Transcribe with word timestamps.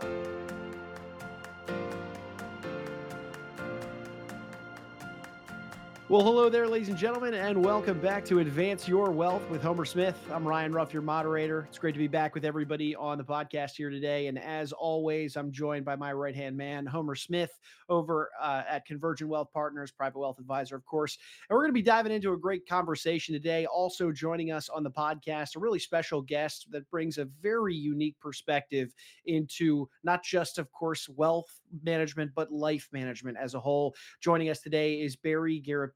Thank 0.00 0.50
you. 0.50 0.55
Well, 6.08 6.22
hello 6.22 6.48
there, 6.48 6.68
ladies 6.68 6.88
and 6.88 6.96
gentlemen, 6.96 7.34
and 7.34 7.64
welcome 7.64 7.98
back 7.98 8.24
to 8.26 8.38
Advance 8.38 8.86
Your 8.86 9.10
Wealth 9.10 9.42
with 9.50 9.60
Homer 9.60 9.84
Smith. 9.84 10.16
I'm 10.30 10.46
Ryan 10.46 10.72
Ruff, 10.72 10.92
your 10.92 11.02
moderator. 11.02 11.66
It's 11.68 11.78
great 11.78 11.94
to 11.94 11.98
be 11.98 12.06
back 12.06 12.32
with 12.32 12.44
everybody 12.44 12.94
on 12.94 13.18
the 13.18 13.24
podcast 13.24 13.72
here 13.72 13.90
today. 13.90 14.28
And 14.28 14.38
as 14.38 14.70
always, 14.70 15.36
I'm 15.36 15.50
joined 15.50 15.84
by 15.84 15.96
my 15.96 16.12
right 16.12 16.36
hand 16.36 16.56
man, 16.56 16.86
Homer 16.86 17.16
Smith, 17.16 17.58
over 17.88 18.30
uh, 18.40 18.62
at 18.68 18.86
Convergent 18.86 19.28
Wealth 19.28 19.48
Partners, 19.52 19.90
private 19.90 20.20
wealth 20.20 20.38
advisor, 20.38 20.76
of 20.76 20.86
course. 20.86 21.18
And 21.50 21.56
we're 21.56 21.62
going 21.62 21.74
to 21.74 21.80
be 21.80 21.82
diving 21.82 22.12
into 22.12 22.34
a 22.34 22.38
great 22.38 22.68
conversation 22.68 23.34
today. 23.34 23.66
Also 23.66 24.12
joining 24.12 24.52
us 24.52 24.68
on 24.68 24.84
the 24.84 24.90
podcast, 24.92 25.56
a 25.56 25.58
really 25.58 25.80
special 25.80 26.22
guest 26.22 26.68
that 26.70 26.88
brings 26.88 27.18
a 27.18 27.24
very 27.42 27.74
unique 27.74 28.14
perspective 28.20 28.94
into 29.24 29.88
not 30.04 30.22
just, 30.22 30.58
of 30.58 30.70
course, 30.70 31.08
wealth 31.08 31.50
management, 31.82 32.30
but 32.36 32.52
life 32.52 32.88
management 32.92 33.36
as 33.36 33.54
a 33.54 33.60
whole. 33.60 33.92
Joining 34.20 34.50
us 34.50 34.60
today 34.60 35.00
is 35.00 35.16
Barry 35.16 35.58
Garrett 35.58 35.95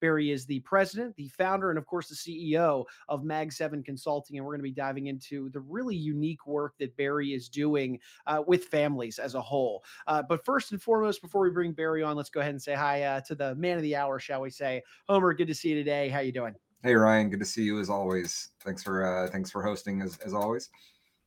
Barry 0.00 0.30
is 0.30 0.46
the 0.46 0.60
president, 0.60 1.16
the 1.16 1.28
founder, 1.28 1.70
and 1.70 1.78
of 1.78 1.86
course 1.86 2.08
the 2.08 2.14
CEO 2.14 2.84
of 3.08 3.24
Mag 3.24 3.52
7 3.52 3.82
Consulting. 3.82 4.36
And 4.36 4.44
we're 4.44 4.52
going 4.52 4.60
to 4.60 4.64
be 4.64 4.72
diving 4.72 5.06
into 5.06 5.50
the 5.50 5.60
really 5.60 5.96
unique 5.96 6.46
work 6.46 6.74
that 6.78 6.96
Barry 6.96 7.32
is 7.32 7.48
doing 7.48 7.98
uh, 8.26 8.42
with 8.46 8.64
families 8.64 9.18
as 9.18 9.34
a 9.34 9.40
whole. 9.40 9.82
Uh, 10.06 10.22
but 10.22 10.44
first 10.44 10.72
and 10.72 10.82
foremost, 10.82 11.22
before 11.22 11.42
we 11.42 11.50
bring 11.50 11.72
Barry 11.72 12.02
on, 12.02 12.16
let's 12.16 12.30
go 12.30 12.40
ahead 12.40 12.52
and 12.52 12.62
say 12.62 12.74
hi 12.74 13.02
uh, 13.02 13.20
to 13.22 13.34
the 13.34 13.54
man 13.56 13.76
of 13.76 13.82
the 13.82 13.96
hour, 13.96 14.18
shall 14.18 14.40
we 14.40 14.50
say. 14.50 14.82
Homer, 15.08 15.34
good 15.34 15.48
to 15.48 15.54
see 15.54 15.70
you 15.70 15.74
today. 15.74 16.08
How 16.08 16.20
you 16.20 16.32
doing? 16.32 16.54
Hey 16.82 16.94
Ryan, 16.94 17.28
good 17.28 17.40
to 17.40 17.44
see 17.44 17.62
you 17.62 17.78
as 17.78 17.90
always. 17.90 18.48
Thanks 18.64 18.82
for 18.82 19.04
uh, 19.04 19.30
thanks 19.30 19.50
for 19.50 19.62
hosting 19.62 20.00
as, 20.00 20.16
as 20.24 20.32
always. 20.32 20.70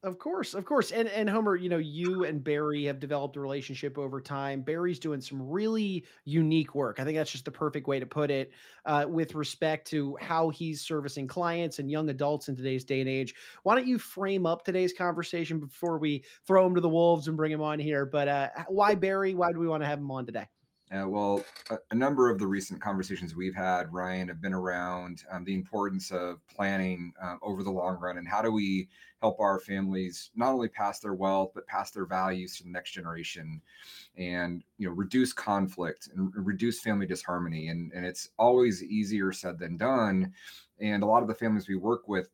Of 0.04 0.20
course, 0.20 0.54
of 0.54 0.66
course. 0.66 0.92
And 0.92 1.08
and 1.08 1.30
Homer, 1.30 1.56
you 1.56 1.70
know, 1.70 1.78
you 1.78 2.26
and 2.26 2.44
Barry 2.44 2.84
have 2.86 3.00
developed 3.00 3.38
a 3.38 3.40
relationship 3.40 3.98
over 3.98 4.20
time. 4.20 4.62
Barry's 4.62 5.00
doing 5.00 5.22
some 5.22 5.42
really 5.42 6.06
unique 6.26 6.76
work. 6.76 7.00
I 7.00 7.06
think 7.06 7.18
that's 7.18 7.32
just 7.32 7.46
the 7.46 7.52
perfect 7.52 7.88
way 7.88 8.02
to 8.02 8.06
put 8.06 8.30
it 8.30 8.52
uh, 8.86 9.06
with 9.08 9.34
respect 9.34 9.88
to 9.92 10.18
how 10.20 10.50
he's 10.50 10.82
servicing 10.82 11.26
clients 11.26 11.80
and 11.80 11.90
young 11.90 12.10
adults 12.10 12.50
in 12.50 12.56
today's 12.58 12.84
day 12.84 13.00
and 13.00 13.10
age. 13.10 13.34
Why 13.64 13.76
don't 13.76 13.88
you 13.88 13.98
frame 13.98 14.46
up 14.46 14.66
today's 14.66 14.92
conversation 14.92 15.62
before 15.62 15.98
we 16.00 16.26
throw 16.46 16.66
him 16.68 16.76
to 16.76 16.82
the 16.82 16.90
wolves 16.90 17.30
and 17.30 17.38
bring 17.38 17.54
him 17.54 17.62
on 17.62 17.80
here? 17.80 18.06
But 18.06 18.28
uh, 18.28 18.50
why 18.68 18.96
Barry? 18.96 19.36
Why 19.36 19.54
do 19.54 19.60
we 19.60 19.68
want 19.68 19.84
to 19.84 19.88
have 19.88 20.00
him 20.00 20.12
on 20.12 20.26
today? 20.26 20.48
Uh, 20.94 21.08
well, 21.08 21.44
a, 21.72 21.78
a, 21.90 21.96
number 21.96 22.30
of 22.30 22.38
the 22.38 22.46
recent 22.46 22.80
conversations 22.80 23.36
we've 23.36 23.56
had, 23.56 23.92
Ryan, 23.92 24.28
have 24.28 24.42
been 24.42 24.54
around 24.54 25.24
um, 25.32 25.44
the 25.44 25.56
importance 25.56 26.12
of 26.12 26.46
planning 26.48 27.14
uh, 27.22 27.36
over 27.42 27.64
the 27.64 27.72
long 27.72 28.00
run 28.00 28.20
and 28.20 28.28
how 28.28 28.44
do 28.44 28.52
we 28.52 28.90
help 29.20 29.40
our 29.40 29.60
families 29.60 30.30
not 30.36 30.52
only 30.52 30.68
pass 30.68 31.00
their 31.00 31.14
wealth 31.14 31.52
but 31.56 31.66
pass 31.66 31.90
their 31.90 32.06
values 32.06 32.58
to 32.58 32.64
the 32.64 32.70
next 32.70 32.92
generation, 32.92 33.62
and 34.18 34.64
you 34.78 34.88
know 34.88 34.94
reduce 34.94 35.34
conflict 35.34 36.10
and 36.14 36.32
reduce 36.36 36.82
family 36.82 37.08
disharmony. 37.08 37.70
And 37.70 37.92
and 37.94 38.06
it's 38.06 38.30
always 38.38 38.84
easier 38.84 39.32
said 39.32 39.58
than 39.58 39.78
done. 39.78 40.34
And 40.80 41.02
a 41.02 41.08
lot 41.08 41.24
of 41.24 41.28
the 41.28 41.36
families 41.36 41.68
we 41.68 41.76
work 41.76 42.08
with, 42.08 42.30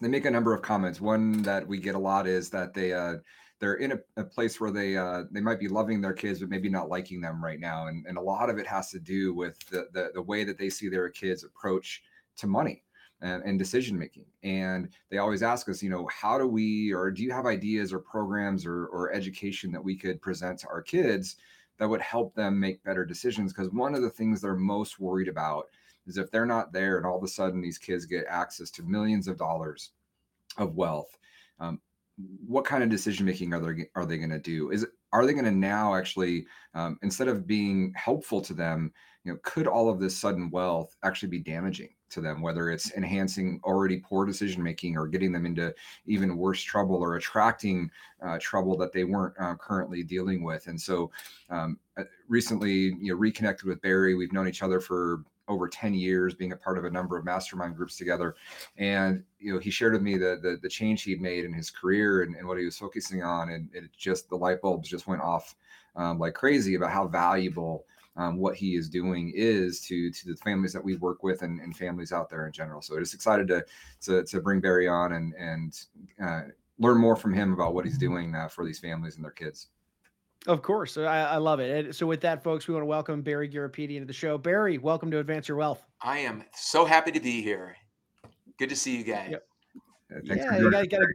they 0.00 0.08
make 0.08 0.26
a 0.26 0.30
number 0.30 0.54
of 0.54 0.62
comments. 0.62 1.00
One 1.00 1.42
that 1.42 1.66
we 1.66 1.78
get 1.78 1.94
a 1.94 1.98
lot 1.98 2.28
is 2.28 2.50
that 2.50 2.74
they 2.74 2.92
uh, 2.92 3.14
they're 3.60 3.74
in 3.74 3.92
a, 3.92 3.98
a 4.16 4.24
place 4.24 4.60
where 4.60 4.70
they 4.70 4.96
uh, 4.96 5.24
they 5.30 5.40
might 5.40 5.60
be 5.60 5.68
loving 5.68 6.00
their 6.00 6.12
kids 6.12 6.40
but 6.40 6.48
maybe 6.48 6.68
not 6.68 6.88
liking 6.88 7.20
them 7.20 7.42
right 7.44 7.60
now 7.60 7.86
and, 7.86 8.06
and 8.06 8.18
a 8.18 8.20
lot 8.20 8.50
of 8.50 8.58
it 8.58 8.66
has 8.66 8.90
to 8.90 8.98
do 8.98 9.32
with 9.34 9.58
the, 9.68 9.86
the, 9.92 10.10
the 10.14 10.22
way 10.22 10.44
that 10.44 10.58
they 10.58 10.70
see 10.70 10.88
their 10.88 11.08
kids 11.08 11.44
approach 11.44 12.02
to 12.36 12.46
money 12.46 12.82
and, 13.22 13.42
and, 13.44 13.58
decision 13.58 13.98
making. 13.98 14.24
And 14.42 14.88
they 15.10 15.18
always 15.18 15.42
ask 15.42 15.68
us 15.68 15.82
you 15.82 15.90
know 15.90 16.08
how 16.12 16.38
do 16.38 16.46
we 16.46 16.92
or 16.92 17.10
do 17.10 17.22
you 17.22 17.30
have 17.32 17.46
ideas 17.46 17.92
or 17.92 17.98
programs 17.98 18.64
or, 18.64 18.86
or 18.86 19.12
education 19.12 19.70
that 19.72 19.84
we 19.84 19.96
could 19.96 20.22
present 20.22 20.58
to 20.60 20.68
our 20.68 20.82
kids 20.82 21.36
that 21.78 21.88
would 21.88 22.00
help 22.00 22.34
them 22.34 22.58
make 22.58 22.82
better 22.82 23.04
decisions? 23.04 23.52
Because 23.52 23.70
one 23.72 23.94
of 23.94 24.02
the 24.02 24.10
things 24.10 24.40
they're 24.40 24.56
most 24.56 24.98
worried 24.98 25.28
about 25.28 25.66
is 26.06 26.16
if 26.16 26.30
they're 26.30 26.46
not 26.46 26.72
there 26.72 26.96
and 26.96 27.06
all 27.06 27.18
of 27.18 27.24
a 27.24 27.28
sudden 27.28 27.60
these 27.60 27.78
kids 27.78 28.06
get 28.06 28.24
access 28.28 28.70
to 28.70 28.82
millions 28.82 29.28
of 29.28 29.36
dollars 29.36 29.90
of 30.56 30.74
wealth 30.74 31.18
um, 31.60 31.80
what 32.46 32.64
kind 32.64 32.82
of 32.82 32.88
decision 32.88 33.26
making 33.26 33.54
are 33.54 33.60
they 33.60 33.86
are 33.94 34.06
they 34.06 34.18
going 34.18 34.30
to 34.30 34.38
do? 34.38 34.70
Is 34.70 34.86
are 35.12 35.26
they 35.26 35.32
going 35.32 35.44
to 35.44 35.50
now 35.50 35.94
actually 35.94 36.46
um, 36.74 36.98
instead 37.02 37.28
of 37.28 37.46
being 37.46 37.92
helpful 37.96 38.40
to 38.42 38.54
them, 38.54 38.92
you 39.24 39.32
know, 39.32 39.38
could 39.42 39.66
all 39.66 39.88
of 39.88 40.00
this 40.00 40.16
sudden 40.16 40.50
wealth 40.50 40.96
actually 41.02 41.28
be 41.28 41.40
damaging 41.40 41.90
to 42.10 42.20
them? 42.20 42.42
Whether 42.42 42.70
it's 42.70 42.92
enhancing 42.92 43.60
already 43.64 43.98
poor 43.98 44.24
decision 44.24 44.62
making 44.62 44.96
or 44.96 45.06
getting 45.06 45.32
them 45.32 45.46
into 45.46 45.74
even 46.06 46.36
worse 46.36 46.62
trouble 46.62 46.96
or 46.96 47.16
attracting 47.16 47.90
uh, 48.22 48.38
trouble 48.40 48.76
that 48.78 48.92
they 48.92 49.04
weren't 49.04 49.34
uh, 49.40 49.54
currently 49.56 50.02
dealing 50.02 50.42
with. 50.42 50.66
And 50.66 50.80
so, 50.80 51.10
um, 51.50 51.78
uh, 51.96 52.04
recently, 52.28 52.96
you 53.00 53.12
know, 53.12 53.14
reconnected 53.14 53.66
with 53.66 53.82
Barry. 53.82 54.14
We've 54.14 54.32
known 54.32 54.48
each 54.48 54.62
other 54.62 54.80
for 54.80 55.24
over 55.50 55.68
10 55.68 55.92
years 55.92 56.34
being 56.34 56.52
a 56.52 56.56
part 56.56 56.78
of 56.78 56.84
a 56.84 56.90
number 56.90 57.18
of 57.18 57.24
mastermind 57.24 57.76
groups 57.76 57.96
together. 57.96 58.36
And 58.78 59.24
you 59.38 59.52
know 59.52 59.58
he 59.58 59.70
shared 59.70 59.92
with 59.92 60.02
me 60.02 60.16
the 60.16 60.38
the, 60.40 60.58
the 60.62 60.68
change 60.68 61.02
he'd 61.02 61.20
made 61.20 61.44
in 61.44 61.52
his 61.52 61.70
career 61.70 62.22
and, 62.22 62.36
and 62.36 62.46
what 62.46 62.58
he 62.58 62.64
was 62.64 62.78
focusing 62.78 63.22
on 63.22 63.50
and 63.50 63.68
it 63.74 63.84
just 63.96 64.28
the 64.28 64.36
light 64.36 64.60
bulbs 64.62 64.88
just 64.88 65.06
went 65.06 65.22
off 65.22 65.54
um, 65.96 66.18
like 66.18 66.34
crazy 66.34 66.74
about 66.74 66.92
how 66.92 67.06
valuable 67.06 67.84
um, 68.16 68.36
what 68.36 68.56
he 68.56 68.76
is 68.76 68.88
doing 68.88 69.32
is 69.34 69.80
to 69.80 70.10
to 70.10 70.28
the 70.28 70.36
families 70.36 70.72
that 70.72 70.84
we 70.84 70.96
work 70.96 71.22
with 71.22 71.42
and, 71.42 71.60
and 71.60 71.76
families 71.76 72.12
out 72.12 72.28
there 72.28 72.46
in 72.46 72.52
general. 72.52 72.82
So 72.82 72.98
just 72.98 73.14
excited 73.14 73.48
to 73.48 73.64
to, 74.02 74.24
to 74.24 74.40
bring 74.40 74.60
barry 74.60 74.88
on 74.88 75.12
and 75.12 75.34
and 75.34 75.80
uh, 76.22 76.42
learn 76.78 76.98
more 76.98 77.16
from 77.16 77.32
him 77.32 77.52
about 77.52 77.74
what 77.74 77.84
he's 77.84 77.98
doing 77.98 78.34
uh, 78.34 78.48
for 78.48 78.64
these 78.64 78.78
families 78.78 79.16
and 79.16 79.24
their 79.24 79.32
kids 79.32 79.68
of 80.46 80.62
course. 80.62 80.96
I, 80.96 81.22
I, 81.22 81.36
love 81.36 81.60
it. 81.60 81.86
And 81.86 81.94
so, 81.94 82.06
with 82.06 82.20
that, 82.22 82.42
folks, 82.42 82.66
we 82.66 82.74
want 82.74 82.82
to 82.82 82.86
welcome 82.86 83.22
Barry 83.22 83.48
Garapedian 83.48 84.00
to 84.00 84.06
the 84.06 84.12
show. 84.12 84.38
Barry, 84.38 84.78
welcome 84.78 85.10
to 85.10 85.18
Advance 85.18 85.48
Your 85.48 85.56
Wealth. 85.56 85.82
I 86.02 86.18
am 86.18 86.44
so 86.54 86.84
happy 86.84 87.12
to 87.12 87.20
be 87.20 87.42
here. 87.42 87.76
Good 88.58 88.70
to 88.70 88.76
see 88.76 88.96
you 88.96 89.04
guys. 89.04 89.28
Yep. 89.30 89.46
Yeah, 90.24 90.58
you 90.58 90.70
got, 90.70 90.88
got, 90.88 91.02
a, 91.02 91.06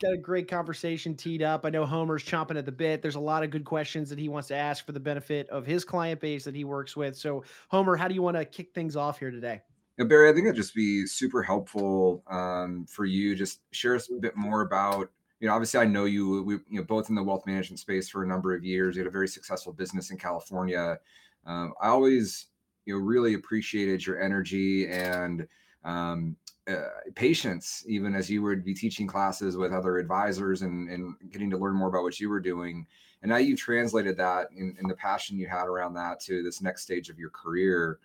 got 0.00 0.12
a 0.12 0.16
great 0.16 0.48
conversation 0.48 1.16
teed 1.16 1.42
up. 1.42 1.64
I 1.64 1.70
know 1.70 1.84
Homer's 1.84 2.24
chomping 2.24 2.56
at 2.56 2.66
the 2.66 2.72
bit. 2.72 3.02
There's 3.02 3.16
a 3.16 3.20
lot 3.20 3.42
of 3.42 3.50
good 3.50 3.64
questions 3.64 4.08
that 4.10 4.18
he 4.18 4.28
wants 4.28 4.48
to 4.48 4.56
ask 4.56 4.86
for 4.86 4.92
the 4.92 5.00
benefit 5.00 5.48
of 5.48 5.66
his 5.66 5.84
client 5.84 6.20
base 6.20 6.44
that 6.44 6.54
he 6.54 6.64
works 6.64 6.96
with. 6.96 7.16
So, 7.16 7.42
Homer, 7.68 7.96
how 7.96 8.06
do 8.06 8.14
you 8.14 8.22
want 8.22 8.36
to 8.36 8.44
kick 8.44 8.72
things 8.74 8.96
off 8.96 9.18
here 9.18 9.30
today? 9.30 9.62
Yeah, 9.98 10.04
Barry, 10.04 10.28
I 10.28 10.32
think 10.32 10.44
it'd 10.44 10.56
just 10.56 10.74
be 10.74 11.06
super 11.06 11.42
helpful 11.42 12.22
um, 12.26 12.86
for 12.88 13.04
you. 13.04 13.34
Just 13.34 13.60
share 13.72 13.94
us 13.94 14.10
a 14.10 14.14
bit 14.14 14.36
more 14.36 14.62
about 14.62 15.10
you 15.44 15.50
know, 15.50 15.56
obviously 15.56 15.78
I 15.78 15.84
know 15.84 16.06
you, 16.06 16.42
we, 16.42 16.54
you 16.70 16.78
know, 16.78 16.84
both 16.84 17.10
in 17.10 17.14
the 17.14 17.22
wealth 17.22 17.44
management 17.44 17.78
space 17.78 18.08
for 18.08 18.22
a 18.22 18.26
number 18.26 18.54
of 18.54 18.64
years. 18.64 18.96
You 18.96 19.02
had 19.02 19.08
a 19.08 19.10
very 19.10 19.28
successful 19.28 19.74
business 19.74 20.10
in 20.10 20.16
California. 20.16 20.98
Um, 21.44 21.74
I 21.82 21.88
always, 21.88 22.46
you 22.86 22.94
know, 22.94 23.04
really 23.04 23.34
appreciated 23.34 24.06
your 24.06 24.22
energy 24.22 24.88
and 24.88 25.46
um, 25.84 26.34
uh, 26.66 26.84
patience, 27.14 27.84
even 27.86 28.14
as 28.14 28.30
you 28.30 28.40
would 28.40 28.64
be 28.64 28.72
teaching 28.72 29.06
classes 29.06 29.54
with 29.54 29.70
other 29.70 29.98
advisors 29.98 30.62
and, 30.62 30.88
and 30.88 31.14
getting 31.30 31.50
to 31.50 31.58
learn 31.58 31.74
more 31.74 31.88
about 31.88 32.04
what 32.04 32.18
you 32.18 32.30
were 32.30 32.40
doing. 32.40 32.86
And 33.20 33.28
now 33.28 33.36
you've 33.36 33.60
translated 33.60 34.16
that 34.16 34.48
in, 34.56 34.74
in 34.80 34.88
the 34.88 34.96
passion 34.96 35.38
you 35.38 35.46
had 35.46 35.66
around 35.66 35.92
that 35.92 36.20
to 36.20 36.42
this 36.42 36.62
next 36.62 36.84
stage 36.84 37.10
of 37.10 37.18
your 37.18 37.28
career. 37.28 37.98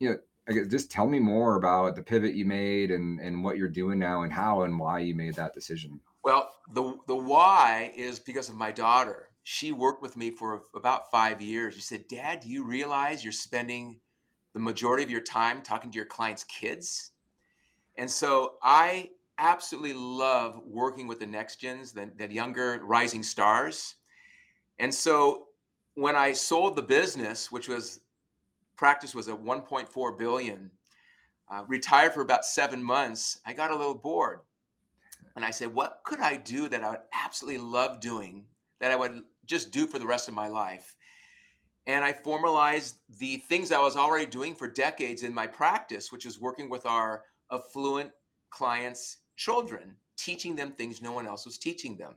You 0.00 0.10
know, 0.10 0.18
I 0.48 0.52
guess 0.52 0.66
just 0.68 0.90
tell 0.90 1.06
me 1.06 1.18
more 1.18 1.56
about 1.56 1.96
the 1.96 2.02
pivot 2.02 2.34
you 2.34 2.44
made 2.44 2.90
and 2.90 3.20
and 3.20 3.42
what 3.42 3.56
you're 3.56 3.68
doing 3.68 3.98
now 3.98 4.22
and 4.22 4.32
how 4.32 4.62
and 4.62 4.78
why 4.78 5.00
you 5.00 5.14
made 5.14 5.34
that 5.34 5.54
decision. 5.54 6.00
Well, 6.22 6.52
the 6.72 6.96
the 7.06 7.16
why 7.16 7.92
is 7.96 8.18
because 8.18 8.48
of 8.48 8.54
my 8.54 8.72
daughter. 8.72 9.30
She 9.42 9.70
worked 9.70 10.02
with 10.02 10.16
me 10.16 10.30
for 10.32 10.62
about 10.74 11.10
five 11.10 11.40
years. 11.40 11.74
She 11.74 11.80
said, 11.80 12.08
"Dad, 12.08 12.40
do 12.40 12.48
you 12.48 12.64
realize 12.64 13.22
you're 13.22 13.32
spending 13.32 14.00
the 14.54 14.60
majority 14.60 15.04
of 15.04 15.10
your 15.10 15.20
time 15.20 15.62
talking 15.62 15.90
to 15.90 15.96
your 15.96 16.06
clients' 16.06 16.44
kids?" 16.44 17.12
And 17.96 18.10
so 18.10 18.54
I 18.62 19.10
absolutely 19.38 19.94
love 19.94 20.60
working 20.64 21.06
with 21.06 21.20
the 21.20 21.26
next 21.26 21.60
gens, 21.60 21.92
the, 21.92 22.10
the 22.16 22.32
younger 22.32 22.80
rising 22.84 23.22
stars. 23.22 23.96
And 24.78 24.94
so 24.94 25.48
when 25.94 26.16
I 26.16 26.32
sold 26.32 26.76
the 26.76 26.82
business, 26.82 27.50
which 27.50 27.68
was 27.68 28.00
practice 28.76 29.14
was 29.14 29.28
at 29.28 29.42
1.4 29.42 30.18
billion, 30.18 30.70
uh, 31.50 31.64
retired 31.68 32.12
for 32.12 32.22
about 32.22 32.44
seven 32.44 32.82
months, 32.82 33.40
I 33.46 33.52
got 33.52 33.70
a 33.70 33.76
little 33.76 33.94
bored 33.94 34.40
and 35.36 35.44
I 35.44 35.50
said, 35.50 35.72
what 35.72 36.00
could 36.04 36.20
I 36.20 36.36
do 36.36 36.68
that 36.68 36.82
I 36.82 36.90
would 36.90 37.00
absolutely 37.12 37.60
love 37.60 38.00
doing 38.00 38.44
that 38.80 38.90
I 38.90 38.96
would 38.96 39.22
just 39.44 39.70
do 39.70 39.86
for 39.86 39.98
the 39.98 40.06
rest 40.06 40.28
of 40.28 40.34
my 40.34 40.48
life? 40.48 40.96
And 41.86 42.04
I 42.04 42.12
formalized 42.12 42.96
the 43.20 43.36
things 43.48 43.70
I 43.70 43.78
was 43.78 43.96
already 43.96 44.26
doing 44.26 44.54
for 44.56 44.66
decades 44.66 45.22
in 45.22 45.32
my 45.32 45.46
practice, 45.46 46.10
which 46.10 46.26
is 46.26 46.40
working 46.40 46.68
with 46.68 46.84
our 46.84 47.22
affluent 47.52 48.10
clients' 48.50 49.18
children, 49.36 49.94
teaching 50.16 50.56
them 50.56 50.72
things 50.72 51.00
no 51.00 51.12
one 51.12 51.26
else 51.26 51.46
was 51.46 51.58
teaching 51.58 51.96
them. 51.96 52.14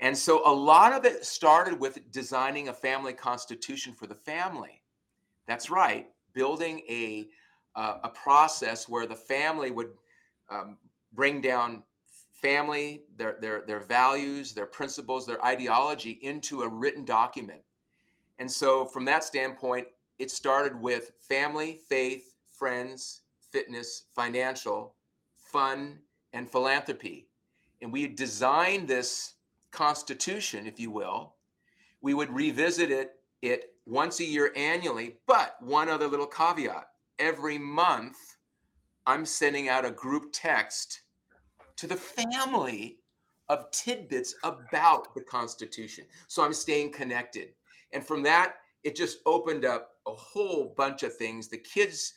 And 0.00 0.16
so 0.16 0.46
a 0.46 0.52
lot 0.52 0.92
of 0.92 1.06
it 1.06 1.24
started 1.24 1.80
with 1.80 2.10
designing 2.10 2.68
a 2.68 2.74
family 2.74 3.14
constitution 3.14 3.94
for 3.94 4.06
the 4.06 4.14
family. 4.14 4.82
That's 5.46 5.70
right, 5.70 6.08
building 6.32 6.82
a 6.88 7.28
uh, 7.74 7.98
a 8.04 8.08
process 8.08 8.88
where 8.88 9.06
the 9.06 9.14
family 9.14 9.70
would 9.70 9.90
um, 10.48 10.78
bring 11.12 11.40
down 11.40 11.82
family, 12.32 13.02
their 13.16 13.36
their 13.40 13.62
their 13.66 13.80
values, 13.80 14.52
their 14.52 14.66
principles, 14.66 15.26
their 15.26 15.44
ideology 15.44 16.18
into 16.22 16.62
a 16.62 16.68
written 16.68 17.04
document. 17.04 17.60
And 18.38 18.50
so 18.50 18.84
from 18.84 19.04
that 19.06 19.24
standpoint, 19.24 19.86
it 20.18 20.30
started 20.30 20.80
with 20.80 21.12
family, 21.20 21.80
faith, 21.88 22.34
friends, 22.48 23.22
fitness, 23.50 24.04
financial, 24.14 24.94
fun, 25.36 25.98
and 26.32 26.50
philanthropy. 26.50 27.28
And 27.80 27.92
we 27.92 28.06
designed 28.08 28.88
this 28.88 29.34
constitution, 29.70 30.66
if 30.66 30.80
you 30.80 30.90
will. 30.90 31.34
We 32.00 32.14
would 32.14 32.30
revisit 32.30 32.90
it 32.90 33.12
it 33.42 33.75
once 33.86 34.20
a 34.20 34.24
year 34.24 34.52
annually, 34.56 35.16
but 35.26 35.56
one 35.62 35.88
other 35.88 36.08
little 36.08 36.26
caveat. 36.26 36.88
Every 37.18 37.56
month, 37.56 38.16
I'm 39.06 39.24
sending 39.24 39.68
out 39.68 39.84
a 39.84 39.90
group 39.90 40.30
text 40.32 41.02
to 41.76 41.86
the 41.86 41.96
family 41.96 42.98
of 43.48 43.70
tidbits 43.70 44.34
about 44.42 45.14
the 45.14 45.20
Constitution. 45.20 46.04
So 46.26 46.42
I'm 46.42 46.52
staying 46.52 46.92
connected. 46.92 47.50
And 47.92 48.04
from 48.04 48.22
that, 48.24 48.56
it 48.82 48.96
just 48.96 49.18
opened 49.24 49.64
up 49.64 49.92
a 50.06 50.12
whole 50.12 50.74
bunch 50.76 51.02
of 51.02 51.16
things. 51.16 51.48
The 51.48 51.58
kids 51.58 52.14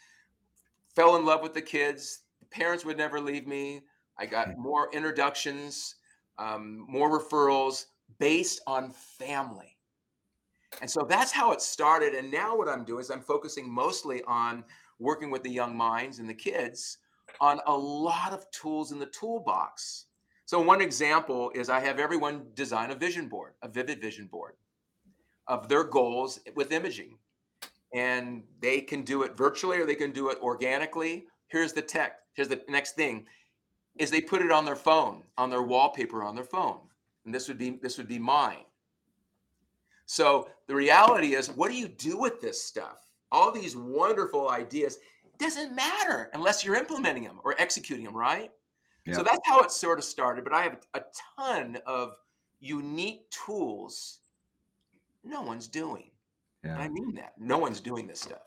fell 0.96 1.16
in 1.16 1.26
love 1.26 1.42
with 1.42 1.54
the 1.54 1.62
kids. 1.62 2.22
The 2.40 2.46
parents 2.48 2.84
would 2.86 2.98
never 2.98 3.20
leave 3.20 3.48
me. 3.48 3.82
I 4.18 4.26
got 4.26 4.54
hmm. 4.54 4.62
more 4.62 4.90
introductions, 4.92 5.96
um, 6.38 6.86
more 6.90 7.20
referrals 7.20 7.86
based 8.18 8.62
on 8.66 8.92
family. 8.92 9.78
And 10.82 10.90
so 10.90 11.06
that's 11.08 11.32
how 11.32 11.52
it 11.52 11.62
started. 11.62 12.14
And 12.14 12.32
now 12.32 12.56
what 12.58 12.70
I'm 12.70 12.86
doing 12.86 13.02
is 13.02 13.10
I'm 13.10 13.22
focusing 13.22 13.70
mostly 13.70 14.22
on 14.24 14.64
working 15.00 15.32
with 15.32 15.44
the 15.44 15.50
young 15.50 15.76
minds 15.76 16.20
and 16.20 16.30
the 16.30 16.34
kids 16.34 16.98
on 17.42 17.60
a 17.68 17.76
lot 17.76 18.34
of 18.34 18.50
tools 18.52 18.92
in 18.92 19.00
the 19.00 19.08
toolbox. 19.08 20.06
So 20.46 20.60
one 20.60 20.82
example 20.82 21.52
is 21.54 21.70
I 21.70 21.80
have 21.80 22.00
everyone 22.00 22.48
design 22.56 22.92
a 22.92 22.96
vision 22.96 23.28
board, 23.28 23.54
a 23.62 23.68
vivid 23.68 24.02
vision 24.02 24.28
board 24.28 24.54
of 25.48 25.68
their 25.68 25.84
goals 25.84 26.40
with 26.56 26.72
imaging. 26.72 27.18
And 27.94 28.44
they 28.62 28.82
can 28.82 29.04
do 29.04 29.24
it 29.24 29.36
virtually 29.36 29.80
or 29.80 29.86
they 29.86 29.96
can 29.96 30.12
do 30.12 30.30
it 30.30 30.38
organically. 30.42 31.26
Here's 31.48 31.74
the 31.74 31.82
tech. 31.82 32.20
Here's 32.34 32.48
the 32.48 32.62
next 32.68 32.94
thing 32.94 33.26
is 33.98 34.10
they 34.10 34.22
put 34.22 34.42
it 34.42 34.52
on 34.52 34.66
their 34.66 34.76
phone, 34.76 35.24
on 35.38 35.50
their 35.50 35.64
wallpaper 35.64 36.24
on 36.24 36.36
their 36.36 36.44
phone. 36.44 36.80
And 37.26 37.34
this 37.34 37.48
would 37.48 37.58
be 37.58 37.80
this 37.82 37.98
would 37.98 38.08
be 38.08 38.20
mine. 38.20 38.66
So 40.10 40.50
the 40.66 40.74
reality 40.74 41.36
is 41.36 41.52
what 41.52 41.70
do 41.70 41.78
you 41.78 41.88
do 41.88 42.18
with 42.18 42.42
this 42.42 42.60
stuff? 42.60 42.98
All 43.32 43.52
these 43.52 43.76
wonderful 43.76 44.50
ideas 44.50 44.98
doesn't 45.38 45.76
matter 45.76 46.32
unless 46.34 46.66
you're 46.66 46.78
implementing 46.78 47.24
them 47.24 47.40
or 47.44 47.54
executing 47.60 48.06
them, 48.06 48.18
right? 48.18 48.50
Yeah. 49.06 49.14
So 49.14 49.22
that's 49.22 49.40
how 49.46 49.62
it 49.62 49.70
sort 49.70 50.00
of 50.00 50.04
started. 50.04 50.44
But 50.44 50.54
I 50.54 50.64
have 50.64 50.80
a 50.96 51.04
ton 51.38 51.78
of 51.86 52.16
unique 52.60 53.30
tools 53.30 54.22
no 55.24 55.44
one's 55.44 55.68
doing. 55.68 56.10
Yeah. 56.66 56.80
I 56.80 56.88
mean 56.90 57.14
that. 57.14 57.34
No 57.38 57.60
one's 57.60 57.80
doing 57.80 58.08
this 58.08 58.22
stuff. 58.22 58.42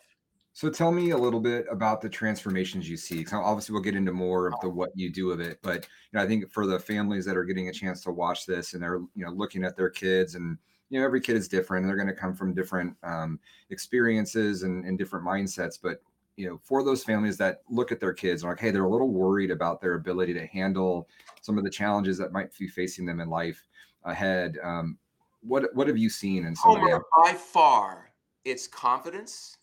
So 0.54 0.68
tell 0.68 0.90
me 0.90 1.10
a 1.10 1.16
little 1.16 1.38
bit 1.38 1.66
about 1.70 2.00
the 2.00 2.08
transformations 2.08 2.90
you 2.90 2.96
see. 2.96 3.18
Because 3.18 3.34
obviously 3.34 3.72
we'll 3.72 3.82
get 3.82 3.94
into 3.94 4.12
more 4.12 4.48
of 4.48 4.54
the 4.62 4.68
what 4.68 4.90
you 4.96 5.12
do 5.12 5.30
of 5.30 5.38
it, 5.38 5.60
but 5.62 5.86
you 6.10 6.18
know, 6.18 6.24
I 6.24 6.26
think 6.26 6.50
for 6.50 6.66
the 6.66 6.80
families 6.80 7.24
that 7.26 7.36
are 7.36 7.44
getting 7.44 7.68
a 7.68 7.72
chance 7.72 8.02
to 8.02 8.10
watch 8.10 8.46
this 8.46 8.74
and 8.74 8.82
they're 8.82 8.98
you 9.14 9.24
know 9.24 9.30
looking 9.30 9.62
at 9.62 9.76
their 9.76 9.90
kids 9.90 10.34
and 10.34 10.58
you 10.92 11.00
know 11.00 11.06
every 11.06 11.22
kid 11.22 11.36
is 11.36 11.48
different 11.48 11.82
and 11.82 11.88
they're 11.88 11.96
going 11.96 12.14
to 12.14 12.20
come 12.20 12.34
from 12.34 12.52
different 12.52 12.94
um, 13.02 13.40
experiences 13.70 14.62
and, 14.62 14.84
and 14.84 14.98
different 14.98 15.24
mindsets. 15.24 15.78
But 15.82 16.02
you 16.36 16.46
know, 16.46 16.60
for 16.62 16.84
those 16.84 17.02
families 17.02 17.38
that 17.38 17.62
look 17.70 17.92
at 17.92 17.98
their 17.98 18.12
kids 18.12 18.42
and 18.42 18.50
like, 18.50 18.60
hey, 18.60 18.70
they're 18.70 18.84
a 18.84 18.90
little 18.90 19.08
worried 19.08 19.50
about 19.50 19.80
their 19.80 19.94
ability 19.94 20.34
to 20.34 20.46
handle 20.46 21.08
some 21.40 21.56
of 21.56 21.64
the 21.64 21.70
challenges 21.70 22.18
that 22.18 22.30
might 22.30 22.56
be 22.58 22.68
facing 22.68 23.06
them 23.06 23.20
in 23.20 23.30
life 23.30 23.66
ahead. 24.04 24.58
Um, 24.62 24.98
what 25.40 25.74
what 25.74 25.88
have 25.88 25.96
you 25.96 26.10
seen 26.10 26.44
in 26.44 26.54
some 26.54 26.76
Homer, 26.76 27.02
by 27.24 27.32
far, 27.32 28.12
it's 28.44 28.66
confidence 28.66 29.56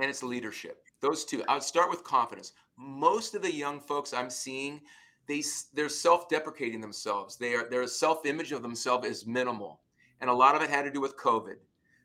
and 0.00 0.08
it's 0.08 0.22
leadership. 0.22 0.84
Those 1.02 1.26
two. 1.26 1.44
I 1.48 1.54
would 1.54 1.62
start 1.62 1.90
with 1.90 2.02
confidence. 2.02 2.52
Most 2.78 3.34
of 3.34 3.42
the 3.42 3.52
young 3.52 3.78
folks 3.78 4.14
I'm 4.14 4.30
seeing, 4.30 4.80
they 5.28 5.42
they're 5.74 5.90
self-deprecating 5.90 6.80
themselves. 6.80 7.36
They 7.36 7.54
are 7.54 7.68
their 7.68 7.86
self-image 7.86 8.52
of 8.52 8.62
themselves 8.62 9.06
is 9.06 9.26
minimal, 9.26 9.80
and 10.20 10.30
a 10.30 10.34
lot 10.34 10.54
of 10.54 10.62
it 10.62 10.70
had 10.70 10.82
to 10.82 10.90
do 10.90 11.00
with 11.00 11.16
COVID. 11.16 11.56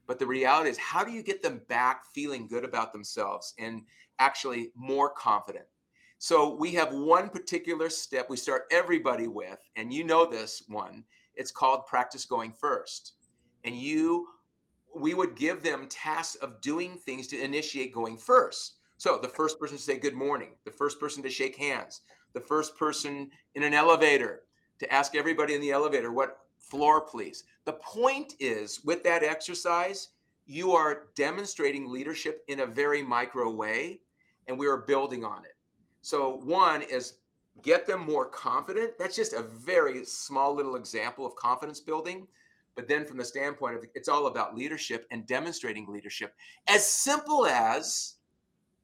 But 0.07 0.19
the 0.19 0.27
reality 0.27 0.69
is, 0.69 0.77
how 0.77 1.03
do 1.03 1.11
you 1.11 1.23
get 1.23 1.41
them 1.41 1.61
back 1.67 2.05
feeling 2.13 2.47
good 2.47 2.63
about 2.63 2.93
themselves 2.93 3.53
and 3.57 3.83
actually 4.19 4.71
more 4.75 5.09
confident? 5.09 5.65
So 6.17 6.55
we 6.55 6.71
have 6.71 6.93
one 6.93 7.29
particular 7.29 7.89
step 7.89 8.29
we 8.29 8.37
start 8.37 8.63
everybody 8.71 9.27
with, 9.27 9.59
and 9.75 9.93
you 9.93 10.03
know 10.03 10.25
this 10.25 10.63
one. 10.67 11.03
It's 11.35 11.51
called 11.51 11.85
practice 11.87 12.25
going 12.25 12.53
first. 12.53 13.13
And 13.63 13.75
you, 13.75 14.27
we 14.95 15.13
would 15.13 15.35
give 15.35 15.61
them 15.61 15.87
tasks 15.89 16.35
of 16.35 16.61
doing 16.61 16.97
things 16.97 17.27
to 17.27 17.41
initiate 17.41 17.93
going 17.93 18.17
first. 18.17 18.75
So 18.97 19.19
the 19.21 19.27
first 19.27 19.59
person 19.59 19.77
to 19.77 19.83
say 19.83 19.97
good 19.97 20.13
morning, 20.13 20.51
the 20.63 20.71
first 20.71 20.99
person 20.99 21.21
to 21.23 21.29
shake 21.29 21.57
hands, 21.57 22.01
the 22.33 22.39
first 22.39 22.77
person 22.77 23.29
in 23.55 23.63
an 23.63 23.73
elevator 23.73 24.43
to 24.79 24.93
ask 24.93 25.15
everybody 25.15 25.53
in 25.53 25.61
the 25.61 25.71
elevator 25.71 26.11
what 26.11 26.44
floor, 26.69 27.01
please. 27.01 27.43
The 27.65 27.73
point 27.73 28.33
is, 28.39 28.81
with 28.83 29.03
that 29.03 29.23
exercise, 29.23 30.09
you 30.45 30.71
are 30.73 31.07
demonstrating 31.15 31.89
leadership 31.89 32.43
in 32.47 32.61
a 32.61 32.65
very 32.65 33.01
micro 33.01 33.49
way, 33.49 33.99
and 34.47 34.57
we 34.57 34.67
are 34.67 34.77
building 34.77 35.23
on 35.23 35.43
it. 35.45 35.55
So, 36.01 36.39
one 36.43 36.81
is 36.83 37.15
get 37.63 37.87
them 37.87 38.01
more 38.01 38.25
confident. 38.25 38.97
That's 38.99 39.15
just 39.15 39.33
a 39.33 39.41
very 39.41 40.05
small 40.05 40.53
little 40.53 40.75
example 40.75 41.25
of 41.25 41.35
confidence 41.35 41.79
building. 41.79 42.27
But 42.75 42.87
then, 42.87 43.05
from 43.05 43.17
the 43.17 43.25
standpoint 43.25 43.75
of 43.75 43.85
it's 43.95 44.09
all 44.09 44.27
about 44.27 44.55
leadership 44.55 45.07
and 45.11 45.25
demonstrating 45.25 45.87
leadership, 45.87 46.35
as 46.67 46.85
simple 46.85 47.45
as 47.45 48.15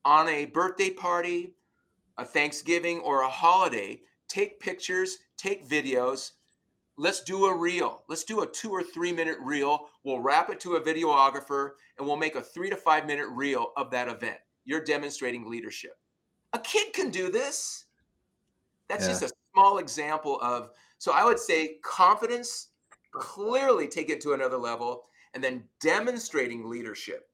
on 0.05 0.27
a 0.29 0.45
birthday 0.45 0.89
party, 0.89 1.53
a 2.17 2.25
Thanksgiving, 2.25 2.99
or 2.99 3.21
a 3.21 3.29
holiday, 3.29 4.01
take 4.27 4.59
pictures, 4.59 5.17
take 5.37 5.67
videos, 5.67 6.31
let's 7.01 7.21
do 7.21 7.45
a 7.45 7.57
reel. 7.57 8.03
Let's 8.07 8.23
do 8.23 8.41
a 8.41 8.47
two 8.47 8.69
or 8.69 8.83
three 8.83 9.11
minute 9.11 9.37
reel. 9.41 9.89
We'll 10.03 10.19
wrap 10.19 10.51
it 10.51 10.59
to 10.61 10.75
a 10.75 10.81
videographer 10.81 11.71
and 11.97 12.05
we'll 12.05 12.15
make 12.15 12.35
a 12.35 12.41
three 12.41 12.69
to 12.69 12.75
five 12.75 13.07
minute 13.07 13.27
reel 13.29 13.71
of 13.75 13.89
that 13.89 14.07
event. 14.07 14.37
You're 14.65 14.83
demonstrating 14.83 15.49
leadership. 15.49 15.97
A 16.53 16.59
kid 16.59 16.93
can 16.93 17.09
do 17.09 17.31
this. 17.31 17.85
That's 18.87 19.05
yeah. 19.05 19.09
just 19.09 19.23
a 19.23 19.31
small 19.53 19.79
example 19.79 20.39
of, 20.41 20.69
so 20.99 21.11
I 21.11 21.25
would 21.25 21.39
say 21.39 21.77
confidence, 21.81 22.67
clearly 23.11 23.87
take 23.87 24.11
it 24.11 24.21
to 24.21 24.33
another 24.33 24.57
level, 24.57 25.05
and 25.33 25.43
then 25.43 25.63
demonstrating 25.79 26.69
leadership. 26.69 27.29